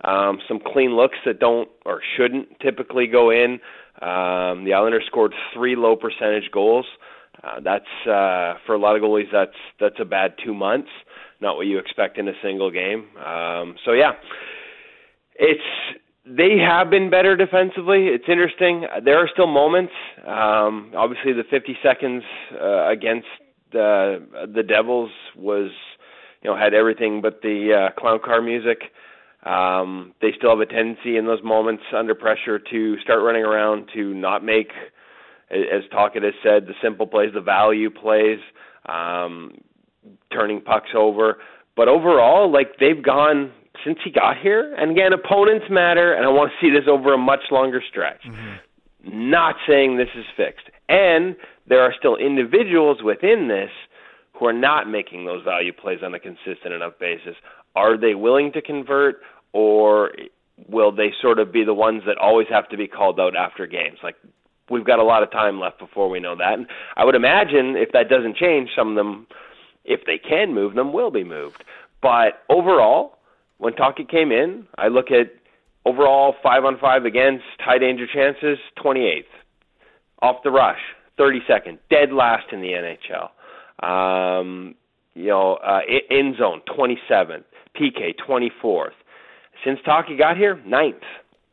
[0.05, 3.59] um, some clean looks that don't or shouldn't typically go in.
[4.03, 6.87] Um, the Islanders scored three low percentage goals.
[7.43, 9.31] Uh, that's uh, for a lot of goalies.
[9.33, 10.89] That's that's a bad two months
[11.45, 13.07] not what you expect in a single game.
[13.19, 14.13] Um, so yeah,
[15.37, 15.61] it's
[16.27, 18.07] they have been better defensively.
[18.07, 18.87] It's interesting.
[19.05, 19.93] There are still moments.
[20.27, 22.25] Um, obviously, the 50 seconds
[22.61, 23.29] uh, against
[23.73, 25.71] the the Devils was,
[26.43, 28.79] you know, had everything but the uh, clown car music.
[29.45, 33.91] Um, they still have a tendency in those moments under pressure to start running around
[33.95, 34.73] to not make,
[35.51, 38.39] as Tocchet has said, the simple plays, the value plays.
[38.87, 39.53] Um,
[40.33, 41.39] turning pucks over.
[41.77, 43.53] But overall, like they've gone
[43.85, 47.13] since he got here, and again, opponents matter, and I want to see this over
[47.13, 48.23] a much longer stretch.
[48.27, 49.31] Mm-hmm.
[49.31, 50.67] Not saying this is fixed.
[50.89, 51.37] And
[51.69, 53.71] there are still individuals within this
[54.33, 57.35] who are not making those value plays on a consistent enough basis.
[57.77, 59.17] Are they willing to convert,
[59.55, 60.11] or
[60.69, 63.67] will they sort of be the ones that always have to be called out after
[63.67, 63.99] games?
[64.03, 64.17] Like,
[64.69, 66.55] we've got a lot of time left before we know that.
[66.55, 69.27] And I would imagine if that doesn't change, some of them
[69.85, 71.63] if they can move them, will be moved.
[72.03, 73.19] But overall,
[73.59, 75.33] when Tocchet came in, I look at
[75.85, 79.25] overall five on five against high danger chances, 28th.
[80.23, 80.81] Off the rush,
[81.19, 83.87] 32nd, dead last in the NHL.
[83.87, 84.75] Um,
[85.15, 87.45] you know, uh, in zone, 27th.
[87.79, 88.93] PK, 24th.
[89.65, 91.03] Since Tocchet got here, ninth.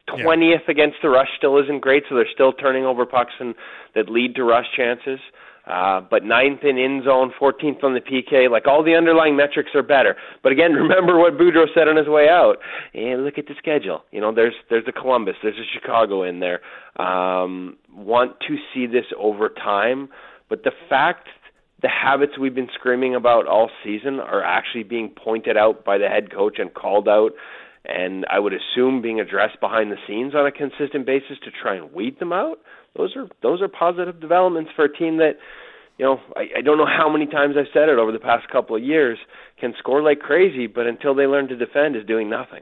[0.10, 0.58] 20th yeah.
[0.68, 3.56] against the rush still isn't great, so they're still turning over pucks and
[3.96, 5.20] that lead to rush chances.
[5.68, 8.50] Uh, but ninth in in zone, 14th on the PK.
[8.50, 10.16] Like all the underlying metrics are better.
[10.42, 12.58] But again, remember what Boudreau said on his way out.
[12.94, 14.04] And look at the schedule.
[14.12, 16.62] You know, there's there's a Columbus, there's a Chicago in there.
[17.00, 20.10] Um, want to see this over time,
[20.50, 21.28] but the fact
[21.82, 26.08] the habits we've been screaming about all season are actually being pointed out by the
[26.08, 27.32] head coach and called out
[27.86, 31.76] and I would assume being addressed behind the scenes on a consistent basis to try
[31.76, 32.60] and weed them out
[32.96, 35.38] those are those are positive developments for a team that
[35.98, 38.50] you know I, I don't know how many times I've said it over the past
[38.50, 39.18] couple of years
[39.60, 42.62] can score like crazy, but until they learn to defend, is doing nothing.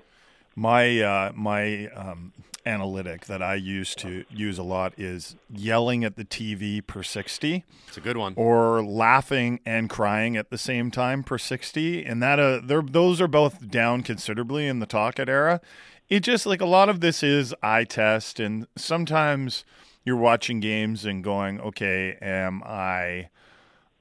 [0.56, 2.34] My uh, my um,
[2.70, 7.66] analytic that I use to use a lot is yelling at the TV per sixty.
[7.88, 8.34] It's a good one.
[8.38, 13.28] Or laughing and crying at the same time per sixty, and that uh, those are
[13.28, 15.60] both down considerably in the Tocchet era.
[16.08, 19.66] It just like a lot of this is eye test, and sometimes
[20.06, 23.30] you're watching games and going, okay, am I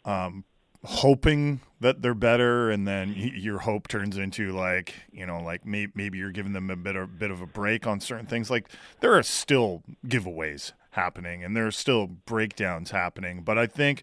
[0.04, 0.44] um,
[0.84, 6.18] hoping that they're better, and then your hope turns into like, you know, like maybe,
[6.18, 8.50] you're giving them a bit of, bit of a break on certain things.
[8.50, 8.68] Like
[9.00, 14.02] there are still giveaways happening, and there are still breakdowns happening, but I think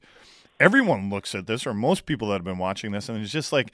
[0.59, 3.51] everyone looks at this, or most people that have been watching this, and it's just
[3.51, 3.71] like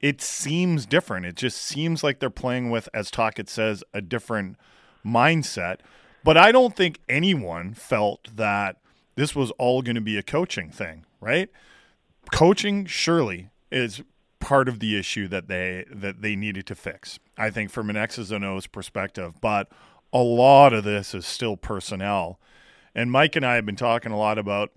[0.00, 1.26] it seems different.
[1.26, 4.56] It just seems like they're playing with, as Tocchet says, a different
[5.04, 5.78] mindset.
[6.24, 8.76] But I don't think anyone felt that
[9.14, 11.50] this was all going to be a coaching thing, right?
[12.32, 14.02] Coaching surely is
[14.38, 17.18] part of the issue that they that they needed to fix.
[17.36, 19.68] I think from an X's and O's perspective, but
[20.12, 22.40] a lot of this is still personnel.
[22.94, 24.72] And Mike and I have been talking a lot about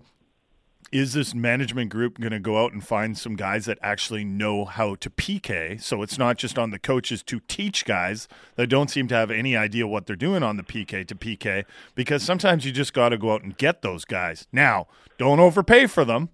[0.92, 4.64] is this management group going to go out and find some guys that actually know
[4.64, 5.82] how to PK?
[5.82, 9.28] So it's not just on the coaches to teach guys that don't seem to have
[9.30, 11.64] any idea what they're doing on the PK to PK,
[11.96, 14.46] because sometimes you just got to go out and get those guys.
[14.52, 14.86] Now,
[15.18, 16.28] don't overpay for them,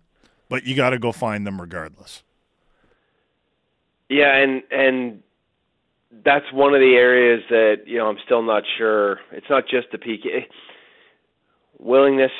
[0.50, 2.22] but you got to go find them regardless.
[4.10, 5.22] Yeah, and and
[6.24, 9.20] that's one of the areas that you know I'm still not sure.
[9.32, 10.46] It's not just the PK
[11.78, 12.32] willingness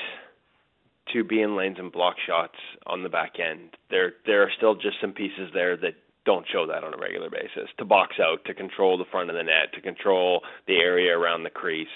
[1.12, 3.70] to be in lanes and block shots on the back end.
[3.88, 5.94] There there are still just some pieces there that
[6.27, 7.70] don't show that on a regular basis.
[7.79, 11.44] To box out, to control the front of the net, to control the area around
[11.44, 11.88] the crease,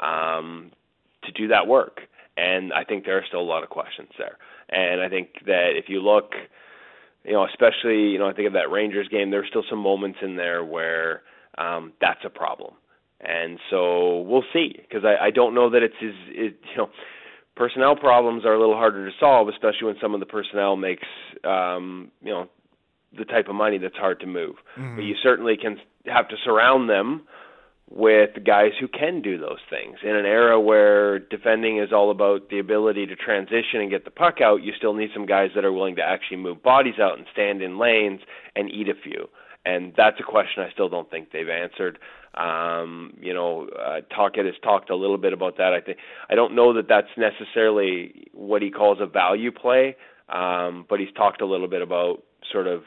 [0.00, 0.70] um,
[1.24, 2.02] to do that work.
[2.36, 4.38] And I think there are still a lot of questions there.
[4.72, 6.32] And I think that if you look,
[7.24, 9.30] you know, especially you know, I think of that Rangers game.
[9.30, 11.22] There's still some moments in there where
[11.58, 12.74] um, that's a problem.
[13.20, 16.90] And so we'll see because I, I don't know that it's as it, you know
[17.56, 21.06] personnel problems are a little harder to solve, especially when some of the personnel makes
[21.44, 22.48] um, you know
[23.16, 24.56] the type of money that's hard to move.
[24.76, 24.96] Mm-hmm.
[24.96, 27.22] But you certainly can have to surround them
[27.94, 29.98] with guys who can do those things.
[30.02, 34.10] In an era where defending is all about the ability to transition and get the
[34.10, 37.18] puck out, you still need some guys that are willing to actually move bodies out
[37.18, 38.20] and stand in lanes
[38.56, 39.28] and eat a few.
[39.66, 41.98] And that's a question I still don't think they've answered.
[42.34, 45.74] Um, you know, uh, Tocchet has talked a little bit about that.
[45.74, 45.98] I think
[46.30, 49.96] I don't know that that's necessarily what he calls a value play,
[50.30, 52.82] um, but he's talked a little bit about sort of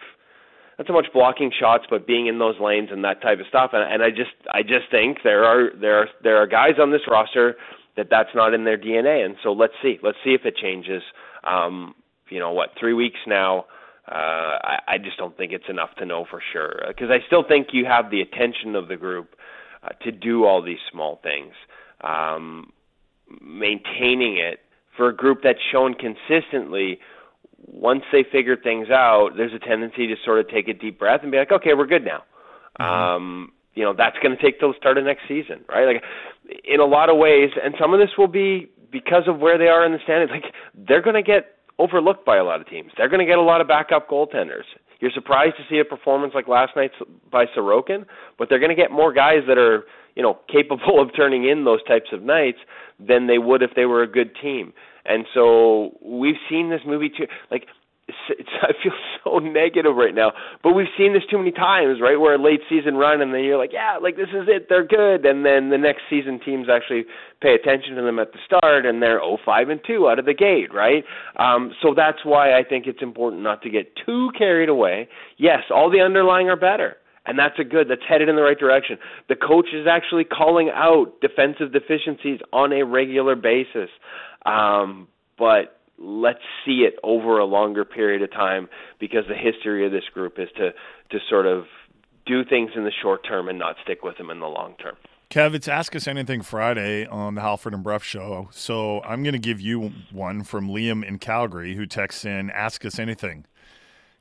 [0.77, 3.71] not so much blocking shots, but being in those lanes and that type of stuff.
[3.73, 6.91] And, and I just I just think there are there are there are guys on
[6.91, 7.55] this roster
[7.97, 9.25] that that's not in their DNA.
[9.25, 11.01] And so let's see let's see if it changes.
[11.43, 11.95] Um,
[12.29, 12.71] you know what?
[12.79, 13.65] Three weeks now
[14.07, 17.43] uh, I, I just don't think it's enough to know for sure because I still
[17.47, 19.35] think you have the attention of the group
[19.83, 21.53] uh, to do all these small things.
[22.01, 22.71] Um,
[23.41, 24.59] maintaining it
[24.95, 26.99] for a group that's shown consistently
[27.65, 31.21] once they figure things out, there's a tendency to sort of take a deep breath
[31.23, 32.23] and be like, okay, we're good now.
[32.79, 32.83] Mm-hmm.
[32.83, 35.85] Um, you know, that's going to take till the start of next season, right?
[35.85, 36.03] Like,
[36.63, 39.67] in a lot of ways, and some of this will be because of where they
[39.67, 40.31] are in the standings.
[40.31, 42.91] Like, they're going to get overlooked by a lot of teams.
[42.97, 44.63] They're going to get a lot of backup goaltenders.
[45.01, 46.95] You're surprised to see a performance like last night's
[47.29, 48.05] by Sorokin,
[48.37, 51.65] but they're going to get more guys that are, you know, capable of turning in
[51.65, 52.59] those types of nights
[52.99, 54.71] than they would if they were a good team.
[55.05, 57.27] And so we've seen this movie too.
[57.51, 57.67] Like
[58.29, 62.19] it's, I feel so negative right now, but we've seen this too many times, right?
[62.19, 64.85] Where a late season run, and then you're like, yeah, like this is it, they're
[64.85, 67.05] good, and then the next season teams actually
[67.41, 70.35] pay attention to them at the start, and they're 0-5 and 2 out of the
[70.35, 71.03] gate, right?
[71.37, 75.07] Um, so that's why I think it's important not to get too carried away.
[75.37, 76.97] Yes, all the underlying are better.
[77.27, 77.89] And that's a good.
[77.89, 78.99] That's headed in the right direction.
[79.29, 83.89] The coach is actually calling out defensive deficiencies on a regular basis.
[84.45, 88.67] Um, but let's see it over a longer period of time
[88.99, 90.71] because the history of this group is to
[91.11, 91.65] to sort of
[92.25, 94.95] do things in the short term and not stick with them in the long term.
[95.29, 98.47] Kev, it's Ask Us Anything Friday on the Halford and Brough Show.
[98.51, 102.85] So I'm going to give you one from Liam in Calgary who texts in Ask
[102.85, 103.45] Us Anything.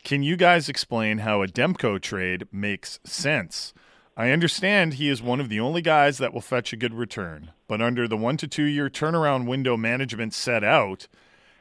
[0.02, 3.74] Can you guys explain how a Demco trade makes sense?
[4.16, 7.50] I understand he is one of the only guys that will fetch a good return,
[7.66, 11.09] but under the one to two year turnaround window management set out,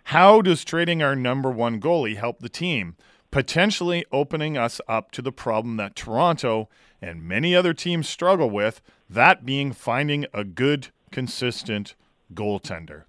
[0.05, 2.95] how does trading our number one goalie help the team?
[3.31, 6.69] Potentially opening us up to the problem that Toronto
[7.01, 11.95] and many other teams struggle with, that being finding a good, consistent
[12.35, 13.03] goaltender.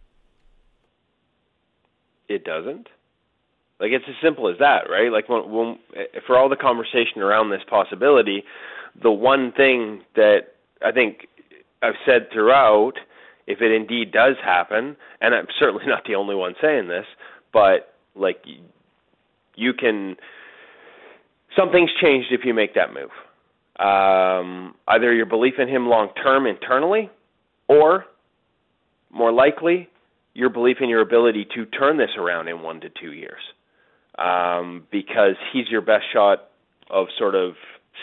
[2.29, 2.89] It doesn't.
[3.79, 5.13] Like it's as simple as that, right?
[5.13, 5.79] Like when, when
[6.27, 8.45] for all the conversation around this possibility,
[9.03, 10.55] the one thing that
[10.85, 11.27] I think
[11.83, 12.95] I've said throughout
[13.47, 17.07] if it indeed does happen, and I'm certainly not the only one saying this,
[17.53, 18.45] but like
[19.57, 20.17] you can
[21.57, 23.11] something's changed if you make that move.
[23.77, 27.11] Um, either your belief in him long term internally,
[27.69, 28.05] or
[29.11, 29.89] more likely
[30.33, 33.41] your belief in your ability to turn this around in one to two years,
[34.19, 36.49] um, because he's your best shot
[36.91, 37.55] of sort of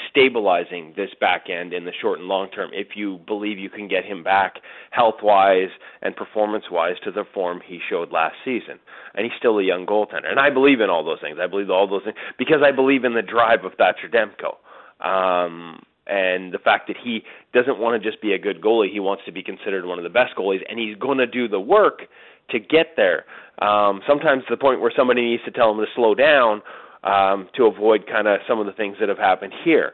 [0.10, 3.87] stabilizing this back end in the short and long term if you believe you can
[3.87, 4.56] get him back
[4.92, 5.69] health wise
[6.02, 8.79] and performance wise to the form he showed last season.
[9.13, 10.29] And he's still a young goaltender.
[10.29, 11.37] And I believe in all those things.
[11.42, 14.58] I believe all those things because I believe in the drive of Thatcher Demko.
[15.06, 17.23] Um and the fact that he
[17.54, 20.04] doesn't want to just be a good goalie, he wants to be considered one of
[20.04, 22.02] the best goalies, and he's going to do the work
[22.50, 23.25] to get there.
[23.62, 26.63] Um, sometimes to the point where somebody needs to tell him to slow down,
[27.04, 29.93] um, to avoid kind of some of the things that have happened here.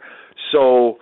[0.51, 0.97] So,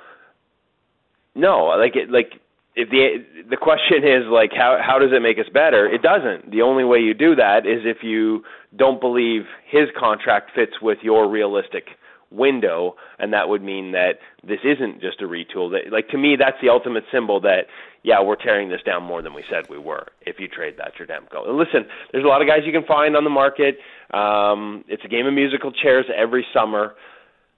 [1.34, 2.34] no, like it, like
[2.76, 5.88] if the the question is like how how does it make us better?
[5.88, 6.52] It doesn't.
[6.52, 8.44] The only way you do that is if you
[8.76, 11.86] don't believe his contract fits with your realistic
[12.32, 15.72] window, and that would mean that this isn't just a retool.
[15.72, 17.68] That like to me, that's the ultimate symbol that
[18.06, 20.06] yeah, we're tearing this down more than we said we were.
[20.22, 23.16] If you trade Thatcher Demko, and listen, there's a lot of guys you can find
[23.18, 23.80] on the market.
[24.14, 26.94] Um, it's a game of musical chairs every summer,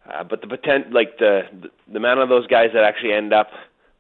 [0.10, 1.42] uh, but the potent like the
[1.92, 3.50] the amount of those guys that actually end up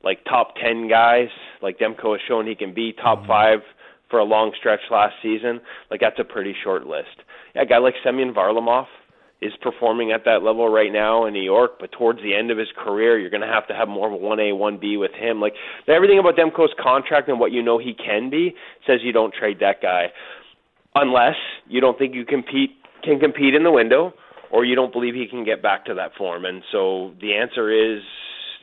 [0.05, 1.27] like top 10 guys,
[1.61, 3.27] like Demko has shown he can be top mm-hmm.
[3.27, 3.59] five
[4.09, 5.59] for a long stretch last season,
[5.91, 7.27] like that's a pretty short list.
[7.55, 8.85] Yeah, a guy like Semyon Varlamov
[9.41, 12.57] is performing at that level right now in New York, but towards the end of
[12.57, 15.39] his career, you're going to have to have more of a 1A, 1B with him.
[15.39, 15.53] Like
[15.88, 18.55] everything about Demko's contract and what you know he can be
[18.88, 20.07] says you don't trade that guy
[20.95, 21.35] unless
[21.67, 22.71] you don't think you compete
[23.03, 24.11] can compete in the window
[24.51, 26.45] or you don't believe he can get back to that form.
[26.45, 28.01] And so the answer is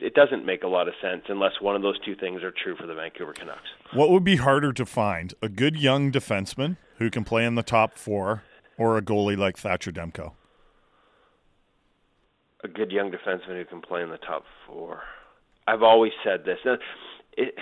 [0.01, 2.75] it doesn't make a lot of sense unless one of those two things are true
[2.75, 3.69] for the Vancouver Canucks.
[3.93, 5.33] What would be harder to find?
[5.41, 8.43] A good young defenseman who can play in the top four,
[8.77, 10.33] or a goalie like Thatcher Demko?
[12.65, 15.03] A good young defenseman who can play in the top four.
[15.67, 16.57] I've always said this.
[17.37, 17.53] It,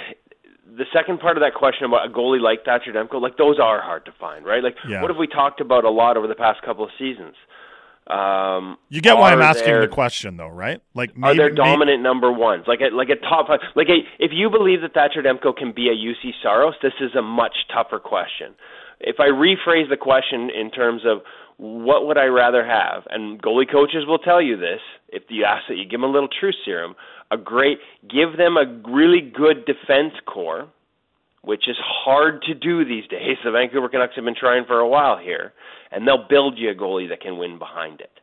[0.66, 3.82] the second part of that question about a goalie like Thatcher Demko, like those are
[3.82, 4.64] hard to find, right?
[4.64, 5.02] Like, yeah.
[5.02, 7.36] what have we talked about a lot over the past couple of seasons?
[8.08, 10.82] Um, you get why I'm asking there, the question, though, right?
[10.94, 12.64] Like, maybe, are there dominant maybe, number ones?
[12.66, 13.60] Like, a, like a top five?
[13.76, 17.16] Like, a, if you believe that Thatcher Demko can be a Juuse Saros, this is
[17.16, 18.56] a much tougher question.
[19.00, 21.24] If I rephrase the question in terms of
[21.58, 24.80] what would I rather have, and goalie coaches will tell you this.
[25.10, 26.96] If you ask that, you give them a little truth serum.
[27.32, 27.80] A great,
[28.10, 30.68] give them a really good defense core,
[31.42, 33.38] which is hard to do these days.
[33.44, 35.54] The Vancouver Canucks have been trying for a while here
[35.94, 38.20] and they'll build you a goalie that can win behind it.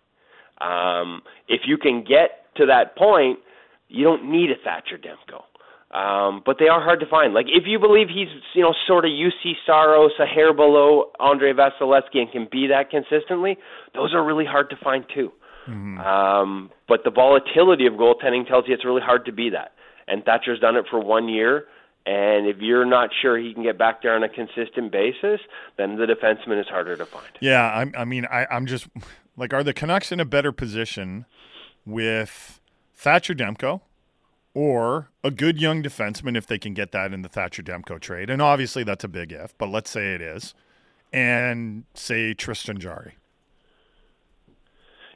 [0.60, 3.38] Um, if you can get to that point,
[3.88, 5.42] you don't need a Thatcher Demko.
[5.90, 7.34] Um, but they are hard to find.
[7.34, 11.52] Like if you believe he's you know sort of Juuse Saros, a hair below Andrei
[11.52, 13.58] Vasilevskiy, and can be that consistently,
[13.94, 15.32] those are really hard to find too.
[15.68, 15.98] Mm-hmm.
[16.00, 19.72] Um, but the volatility of goaltending tells you it's really hard to be that.
[20.06, 21.66] And Thatcher's done it for one year.
[22.06, 25.40] And if you're not sure he can get back there on a consistent basis,
[25.76, 27.28] then the defenseman is harder to find.
[27.40, 28.88] Yeah, I, I mean, I, I'm just
[29.36, 31.26] like, are the Canucks in a better position
[31.84, 32.60] with
[32.94, 33.82] Thatcher Demko
[34.54, 38.30] or a good young defenseman if they can get that in the Thatcher Demko trade?
[38.30, 40.54] And obviously, that's a big if, but let's say it is.
[41.12, 43.16] And say Tristan Jarry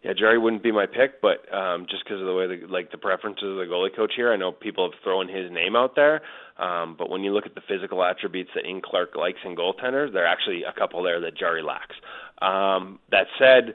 [0.05, 2.91] yeah, Jarry wouldn't be my pick, but um, just because of the way the like
[2.91, 5.97] the preferences of the goalie coach here, I know people have thrown his name out
[5.97, 6.21] there.
[6.59, 10.13] Um, but when you look at the physical attributes that Ian Clark likes in goaltenders,
[10.13, 11.97] there are actually a couple there that Jarry lacks.
[12.43, 13.75] Um, that said,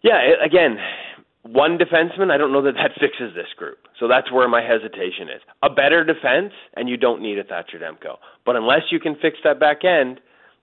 [0.00, 0.78] yeah, it, again,
[1.44, 3.78] one defenseman, I don't know that that fixes this group.
[4.00, 5.42] So that's where my hesitation is.
[5.62, 8.16] A better defense, and you don't need a Thatcher Demko.
[8.44, 10.20] But unless you can fix that back end,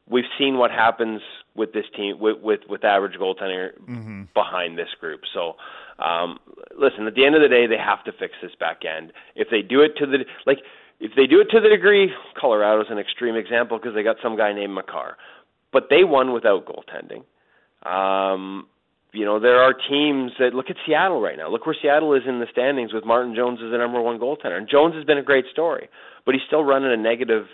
[0.10, 1.22] we've seen what happens
[1.56, 4.24] with this team with with, with average goaltending mm-hmm.
[4.34, 5.22] behind this group.
[5.34, 5.54] So
[6.00, 6.40] um,
[6.78, 9.14] listen, at the end of the day, they have to fix this back end.
[9.36, 10.60] If they do it to the like,
[11.00, 14.36] if they do it to the degree, Colorado's an extreme example because they got some
[14.36, 15.18] guy named Makar,
[15.72, 17.24] but they won without goaltending.
[17.88, 18.68] Um,
[19.14, 21.50] you know, there are teams that look at Seattle right now.
[21.50, 24.58] Look where Seattle is in the standings with Martin Jones as the number one goaltender.
[24.58, 25.90] And Jones has been a great story,
[26.26, 27.48] but he's still running a negative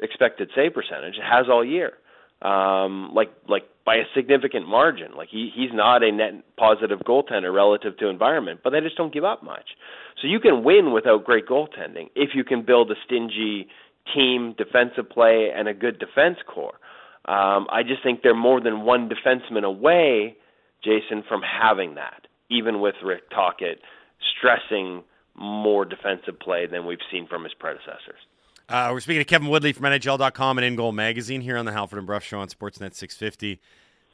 [0.00, 1.14] expected save percentage.
[1.14, 1.94] It has all year
[2.42, 5.12] um, like like by a significant margin.
[5.16, 9.14] Like he he's not a net positive goaltender relative to environment, but they just don't
[9.14, 9.70] give up much.
[10.20, 13.68] So you can win without great goaltending if you can build a stingy
[14.14, 16.74] team, defensive play, and a good defense core.
[17.24, 20.36] Um, I just think they're more than one defenseman away,
[20.84, 22.26] Jason, from having that.
[22.50, 23.80] Even with Rick Tocchet
[24.38, 25.02] stressing
[25.34, 28.20] more defensive play than we've seen from his predecessors.
[28.68, 31.98] Uh, we're speaking to Kevin Woodley from NHL.com and InGoal Magazine here on the Halford
[31.98, 33.60] and Brough Show on Sportsnet 650.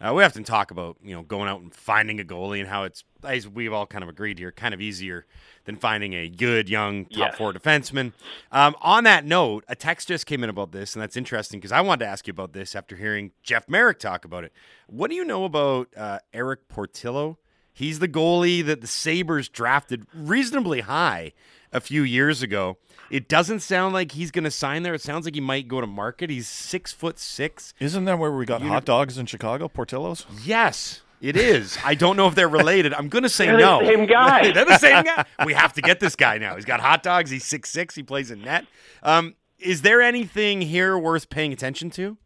[0.00, 2.84] Uh, we often talk about you know going out and finding a goalie and how
[2.84, 5.26] it's as we've all kind of agreed here, kind of easier
[5.64, 7.36] than finding a good young top yes.
[7.36, 8.12] four defenseman.
[8.52, 11.72] Um, on that note, a text just came in about this, and that's interesting because
[11.72, 14.52] I wanted to ask you about this after hearing Jeff Marek talk about it.
[14.86, 17.38] What do you know about uh, Erik Portillo?
[17.78, 21.32] He's the goalie that the Sabres drafted reasonably high
[21.72, 22.76] a few years ago.
[23.08, 24.94] It doesn't sound like he's going to sign there.
[24.94, 26.28] It sounds like he might go to market.
[26.28, 27.72] He's six foot six.
[27.78, 30.26] Isn't that where we got hot dogs in Chicago, Portillo's?
[30.44, 31.02] Yes.
[31.20, 31.78] It is.
[31.84, 32.92] I don't know if they're related.
[32.94, 33.80] I'm going to say they're no.
[33.80, 34.50] The same guy.
[34.52, 35.24] they're the same guy.
[35.46, 36.56] We have to get this guy now.
[36.56, 37.30] He's got hot dogs.
[37.30, 37.94] He's six six.
[37.94, 38.66] He plays in net.
[39.04, 42.16] Um, is there anything here worth paying attention to?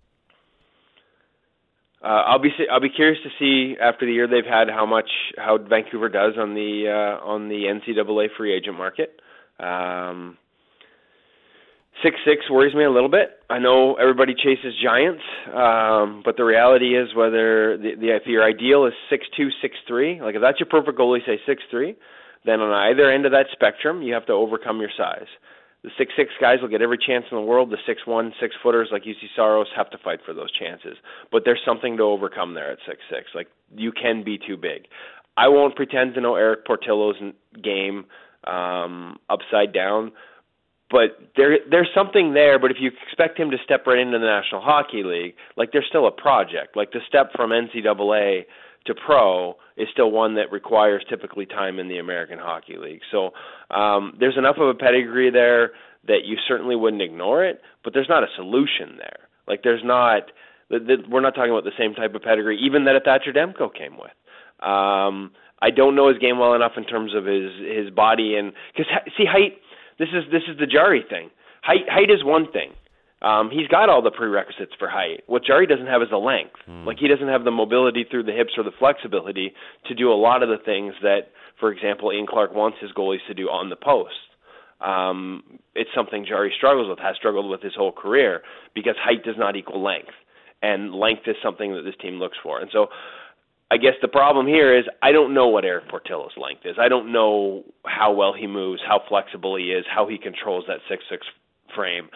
[2.03, 5.09] Uh, I'll be I'll be curious to see after the year they've had how much
[5.36, 9.20] how Vancouver does on the uh, on the NCAA free agent market.
[9.61, 10.36] Um,
[12.03, 13.38] six six worries me a little bit.
[13.48, 15.22] I know everybody chases giants,
[15.55, 19.76] um, but the reality is whether the, the if your ideal is six two six
[19.86, 21.94] three, like if that's your perfect goalie, say six three,
[22.44, 25.28] then on either end of that spectrum, you have to overcome your size.
[25.85, 27.70] The six six guys will get every chance in the world.
[27.70, 30.97] The six one six footers like Juuse Saros have to fight for those chances.
[31.30, 33.26] But there's something to overcome there at six six.
[33.35, 34.87] Like you can be too big.
[35.37, 37.16] I won't pretend to know Erik Portillo's
[37.62, 38.05] game
[38.47, 40.12] um, upside down
[40.93, 42.59] but there there's something there.
[42.59, 45.87] But if you expect him to step right into the National Hockey League, like there's
[45.89, 46.76] still a project.
[46.76, 48.45] Like the step from NCAA
[48.87, 53.01] to pro is still one that requires typically time in the American Hockey League.
[53.11, 53.30] So
[53.70, 55.72] um, there's enough of a pedigree there
[56.07, 57.61] that you certainly wouldn't ignore it.
[57.85, 59.28] But there's not a solution there.
[59.47, 60.30] Like there's not.
[60.70, 63.99] We're not talking about the same type of pedigree, even that a Thatcher Demko came
[63.99, 64.16] with.
[64.66, 68.53] Um, I don't know his game well enough in terms of his his body and
[68.74, 69.59] because see height
[69.99, 71.30] this is this is the Jarry thing.
[71.62, 72.72] Height height is one thing.
[73.23, 75.23] Um, he's got all the prerequisites for height.
[75.27, 76.57] What Jarry doesn't have is the length.
[76.68, 76.85] Mm.
[76.85, 79.55] Like he doesn't have the mobility through the hips or the flexibility
[79.87, 83.25] to do a lot of the things that, for example, Ian Clark wants his goalies
[83.29, 84.14] to do on the post.
[84.81, 88.43] Um, it's something Jarry struggles with, has struggled with his whole career
[88.75, 90.11] because height does not equal length,
[90.61, 92.61] and length is something that this team looks for.
[92.61, 92.89] And so,
[93.70, 96.77] I guess the problem here is I don't know what Erik Portillo's length is.
[96.79, 100.81] I don't know how well he moves, how flexible he is, how he controls that
[100.91, 101.25] six six
[101.75, 102.09] frame.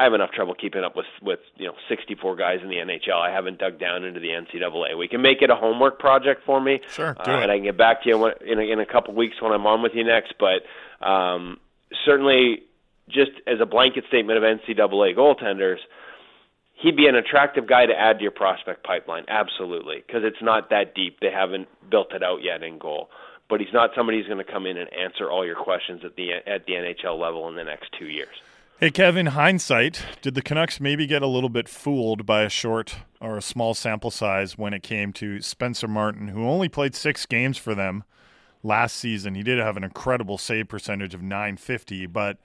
[0.00, 3.20] I have enough trouble keeping up with with you know 64 guys in the NHL.
[3.20, 4.96] I haven't dug down into the NCAA.
[4.96, 7.76] We can make it a homework project for me, sure, uh, and I can get
[7.76, 10.32] back to you in a, in a couple weeks when I'm on with you next.
[10.40, 11.58] But um,
[12.06, 12.62] certainly,
[13.10, 15.80] just as a blanket statement of NCAA goaltenders,
[16.80, 20.70] he'd be an attractive guy to add to your prospect pipeline, absolutely, because it's not
[20.70, 21.20] that deep.
[21.20, 23.10] They haven't built it out yet in goal.
[23.50, 26.16] But he's not somebody who's going to come in and answer all your questions at
[26.16, 28.34] the at the NHL level in the next two years.
[28.80, 32.96] Hey, Kevin, hindsight, did the Canucks maybe get a little bit fooled by a short
[33.20, 37.26] or a small sample size when it came to Spencer Martin, who only played six
[37.26, 38.04] games for them
[38.62, 39.34] last season?
[39.34, 42.38] He did have an incredible save percentage of 950, but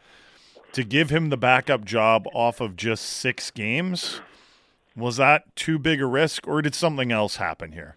[0.73, 4.19] to give him the backup job off of just six games,
[4.93, 7.95] was that too big a risk, or did something else happen here?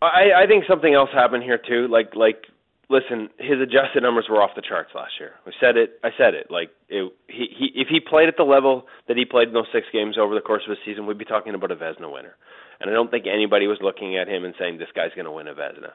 [0.00, 1.86] I, I think something else happened here too.
[1.88, 2.46] Like, like,
[2.88, 5.32] listen, his adjusted numbers were off the charts last year.
[5.46, 5.98] I said it.
[6.04, 6.50] I said it.
[6.50, 9.70] Like, it, he, he, if he played at the level that he played in those
[9.72, 12.36] six games over the course of a season, we'd be talking about a Vezina winner.
[12.80, 15.32] And I don't think anybody was looking at him and saying this guy's going to
[15.32, 15.92] win a Vezina.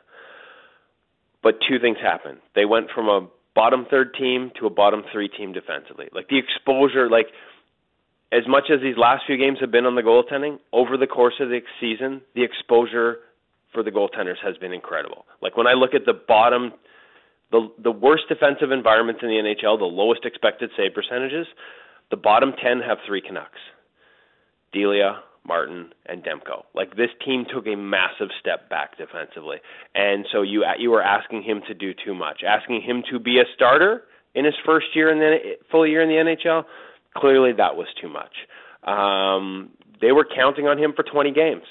[1.44, 2.40] But two things happened.
[2.56, 6.08] They went from a bottom third team to a bottom three team defensively.
[6.14, 7.28] Like the exposure, like
[8.32, 11.36] as much as these last few games have been on the goaltending, over the course
[11.40, 13.18] of the season, the exposure
[13.74, 15.26] for the goaltenders has been incredible.
[15.42, 16.74] Like when I look at the bottom,
[17.52, 21.48] the the worst defensive environments in the NHL, the lowest expected save percentages,
[22.10, 23.60] the bottom ten have three Canucks:
[24.74, 26.64] Delia, Martin and Demko.
[26.74, 29.58] Like this team took a massive step back defensively,
[29.96, 33.40] and so you you were asking him to do too much, asking him to be
[33.40, 34.04] a starter
[34.36, 36.66] in his first year in the full year in the NHL.
[37.16, 38.32] Clearly, that was too much.
[38.84, 41.64] Um, they were counting on him for 20 games,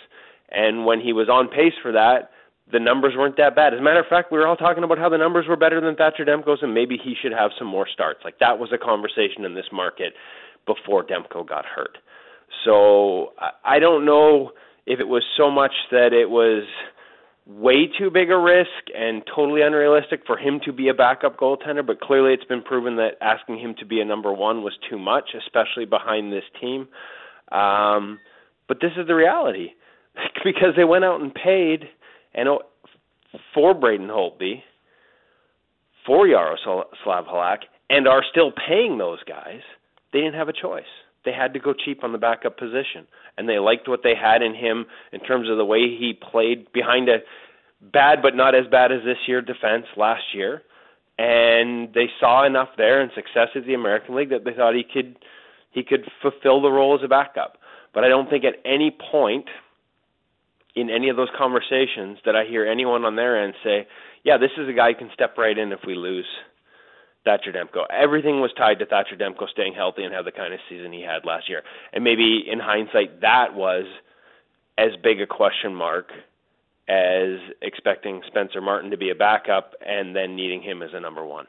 [0.50, 2.30] and when he was on pace for that,
[2.72, 3.74] the numbers weren't that bad.
[3.74, 5.80] As a matter of fact, we were all talking about how the numbers were better
[5.80, 8.20] than Thatcher Demko's, and maybe he should have some more starts.
[8.24, 10.12] Like that was a conversation in this market
[10.66, 11.98] before Demko got hurt.
[12.64, 13.32] So
[13.64, 14.52] I don't know
[14.86, 16.64] if it was so much that it was
[17.46, 21.84] way too big a risk and totally unrealistic for him to be a backup goaltender,
[21.84, 24.98] but clearly it's been proven that asking him to be a number one was too
[24.98, 26.88] much, especially behind this team.
[27.50, 28.20] Um,
[28.68, 29.70] but this is the reality
[30.44, 31.84] because they went out and paid
[32.34, 32.62] and oh,
[33.54, 34.62] for Braden Holtby,
[36.06, 37.58] for Jaroslav Halak,
[37.88, 39.60] and are still paying those guys.
[40.12, 40.84] They didn't have a choice
[41.24, 43.06] they had to go cheap on the backup position.
[43.36, 46.72] And they liked what they had in him in terms of the way he played
[46.72, 47.18] behind a
[47.92, 50.62] bad but not as bad as this year defense last year.
[51.18, 54.84] And they saw enough there and success at the American League that they thought he
[54.84, 55.16] could
[55.72, 57.58] he could fulfill the role as a backup.
[57.94, 59.46] But I don't think at any point
[60.74, 63.86] in any of those conversations that I hear anyone on their end say,
[64.22, 66.26] "Yeah, this is a guy who can step right in if we lose
[67.24, 67.84] Thatcher Demko.
[67.90, 71.02] Everything was tied to Thatcher Demko staying healthy and have the kind of season he
[71.02, 71.62] had last year.
[71.92, 73.84] And maybe in hindsight, that was
[74.78, 76.10] as big a question mark
[76.88, 81.24] as expecting Spencer Martin to be a backup and then needing him as a number
[81.24, 81.46] one.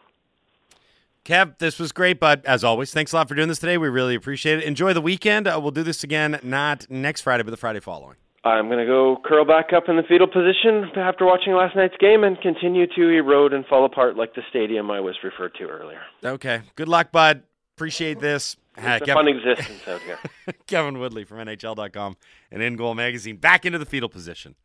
[1.23, 3.77] Kev, this was great, but As always, thanks a lot for doing this today.
[3.77, 4.65] We really appreciate it.
[4.65, 5.47] Enjoy the weekend.
[5.47, 8.17] Uh, we'll do this again, not next Friday, but the Friday following.
[8.43, 11.95] I'm going to go curl back up in the fetal position after watching last night's
[11.99, 15.65] game and continue to erode and fall apart like the stadium I was referred to
[15.65, 16.01] earlier.
[16.25, 16.61] Okay.
[16.75, 17.43] Good luck, bud.
[17.77, 18.55] Appreciate this.
[18.77, 20.17] Uh, It's a fun existence out here.
[20.67, 22.15] Kevin Woodley from NHL.com
[22.51, 24.55] and InGoal Magazine back into the fetal position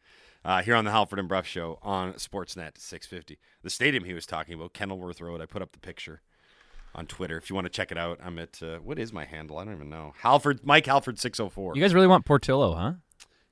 [0.45, 3.39] uh, here on the Halford and Brough Show on Sportsnet 650.
[3.63, 5.41] The stadium he was talking about, Kenilworth Road.
[5.43, 6.23] I put up the picture
[6.95, 7.37] on Twitter.
[7.37, 9.59] If you want to check it out, I'm at uh, what is my handle?
[9.59, 10.15] I don't even know.
[10.21, 11.75] Halford Mike Halford 604.
[11.77, 12.93] You guys really want Portillo, huh?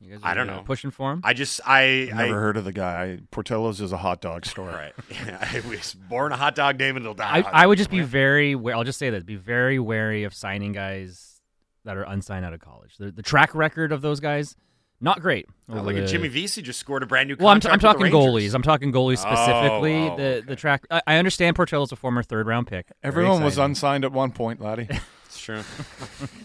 [0.04, 0.62] You guys I don't know.
[0.66, 1.22] pushing for him.
[1.24, 3.20] I just I Never I, heard of the guy.
[3.30, 4.68] Portillo's is a hot dog store.
[4.68, 4.92] Right.
[5.40, 7.38] I was born a hot dog name and it'll die.
[7.38, 8.54] I, I would just be very.
[8.54, 11.40] wa- I'll just say this: be very wary of signing guys
[11.84, 12.96] that are unsigned out of college.
[12.98, 14.56] The, the track record of those guys,
[15.00, 15.46] not great.
[15.70, 17.84] Oh, over look at Jimmy Vesey just scored a brand new Well, I'm, t- contract.
[17.96, 18.54] I'm with the talking goalies.
[18.54, 19.94] I'm talking goalies oh, specifically.
[19.94, 20.84] Oh, oh, the the track.
[20.90, 22.92] I, I understand Portillo's a former third round pick.
[23.02, 24.88] Everyone was unsigned at one point, laddie.
[25.26, 25.62] It's true.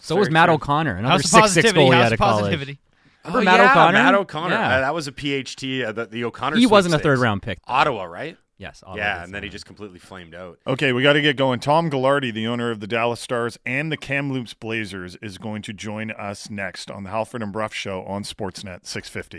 [0.01, 0.55] So was Matt true.
[0.55, 1.80] O'Connor, another How's the six six positivity?
[1.82, 2.78] goalie How's out the of college.
[3.24, 3.26] Positivity?
[3.26, 3.94] Remember Oh, Matt yeah, O'Connor?
[3.94, 4.56] Matt O'Connor.
[4.56, 4.78] Yeah.
[4.78, 5.86] Uh, that was a PHT.
[5.86, 6.58] Uh, the, the O'Connor.
[6.58, 7.60] He wasn't a third round pick.
[7.68, 8.38] Ottawa, right?
[8.58, 8.84] Yes.
[8.86, 10.60] Ottawa yeah, and then he just completely flamed out.
[10.68, 11.62] Okay, we got to get going.
[11.62, 15.72] Tom Gaglardi, the owner of the Dallas Stars and the Kamloops Blazers, is going to
[15.72, 19.38] join us next on the Halford and Brough Show on Sportsnet 650.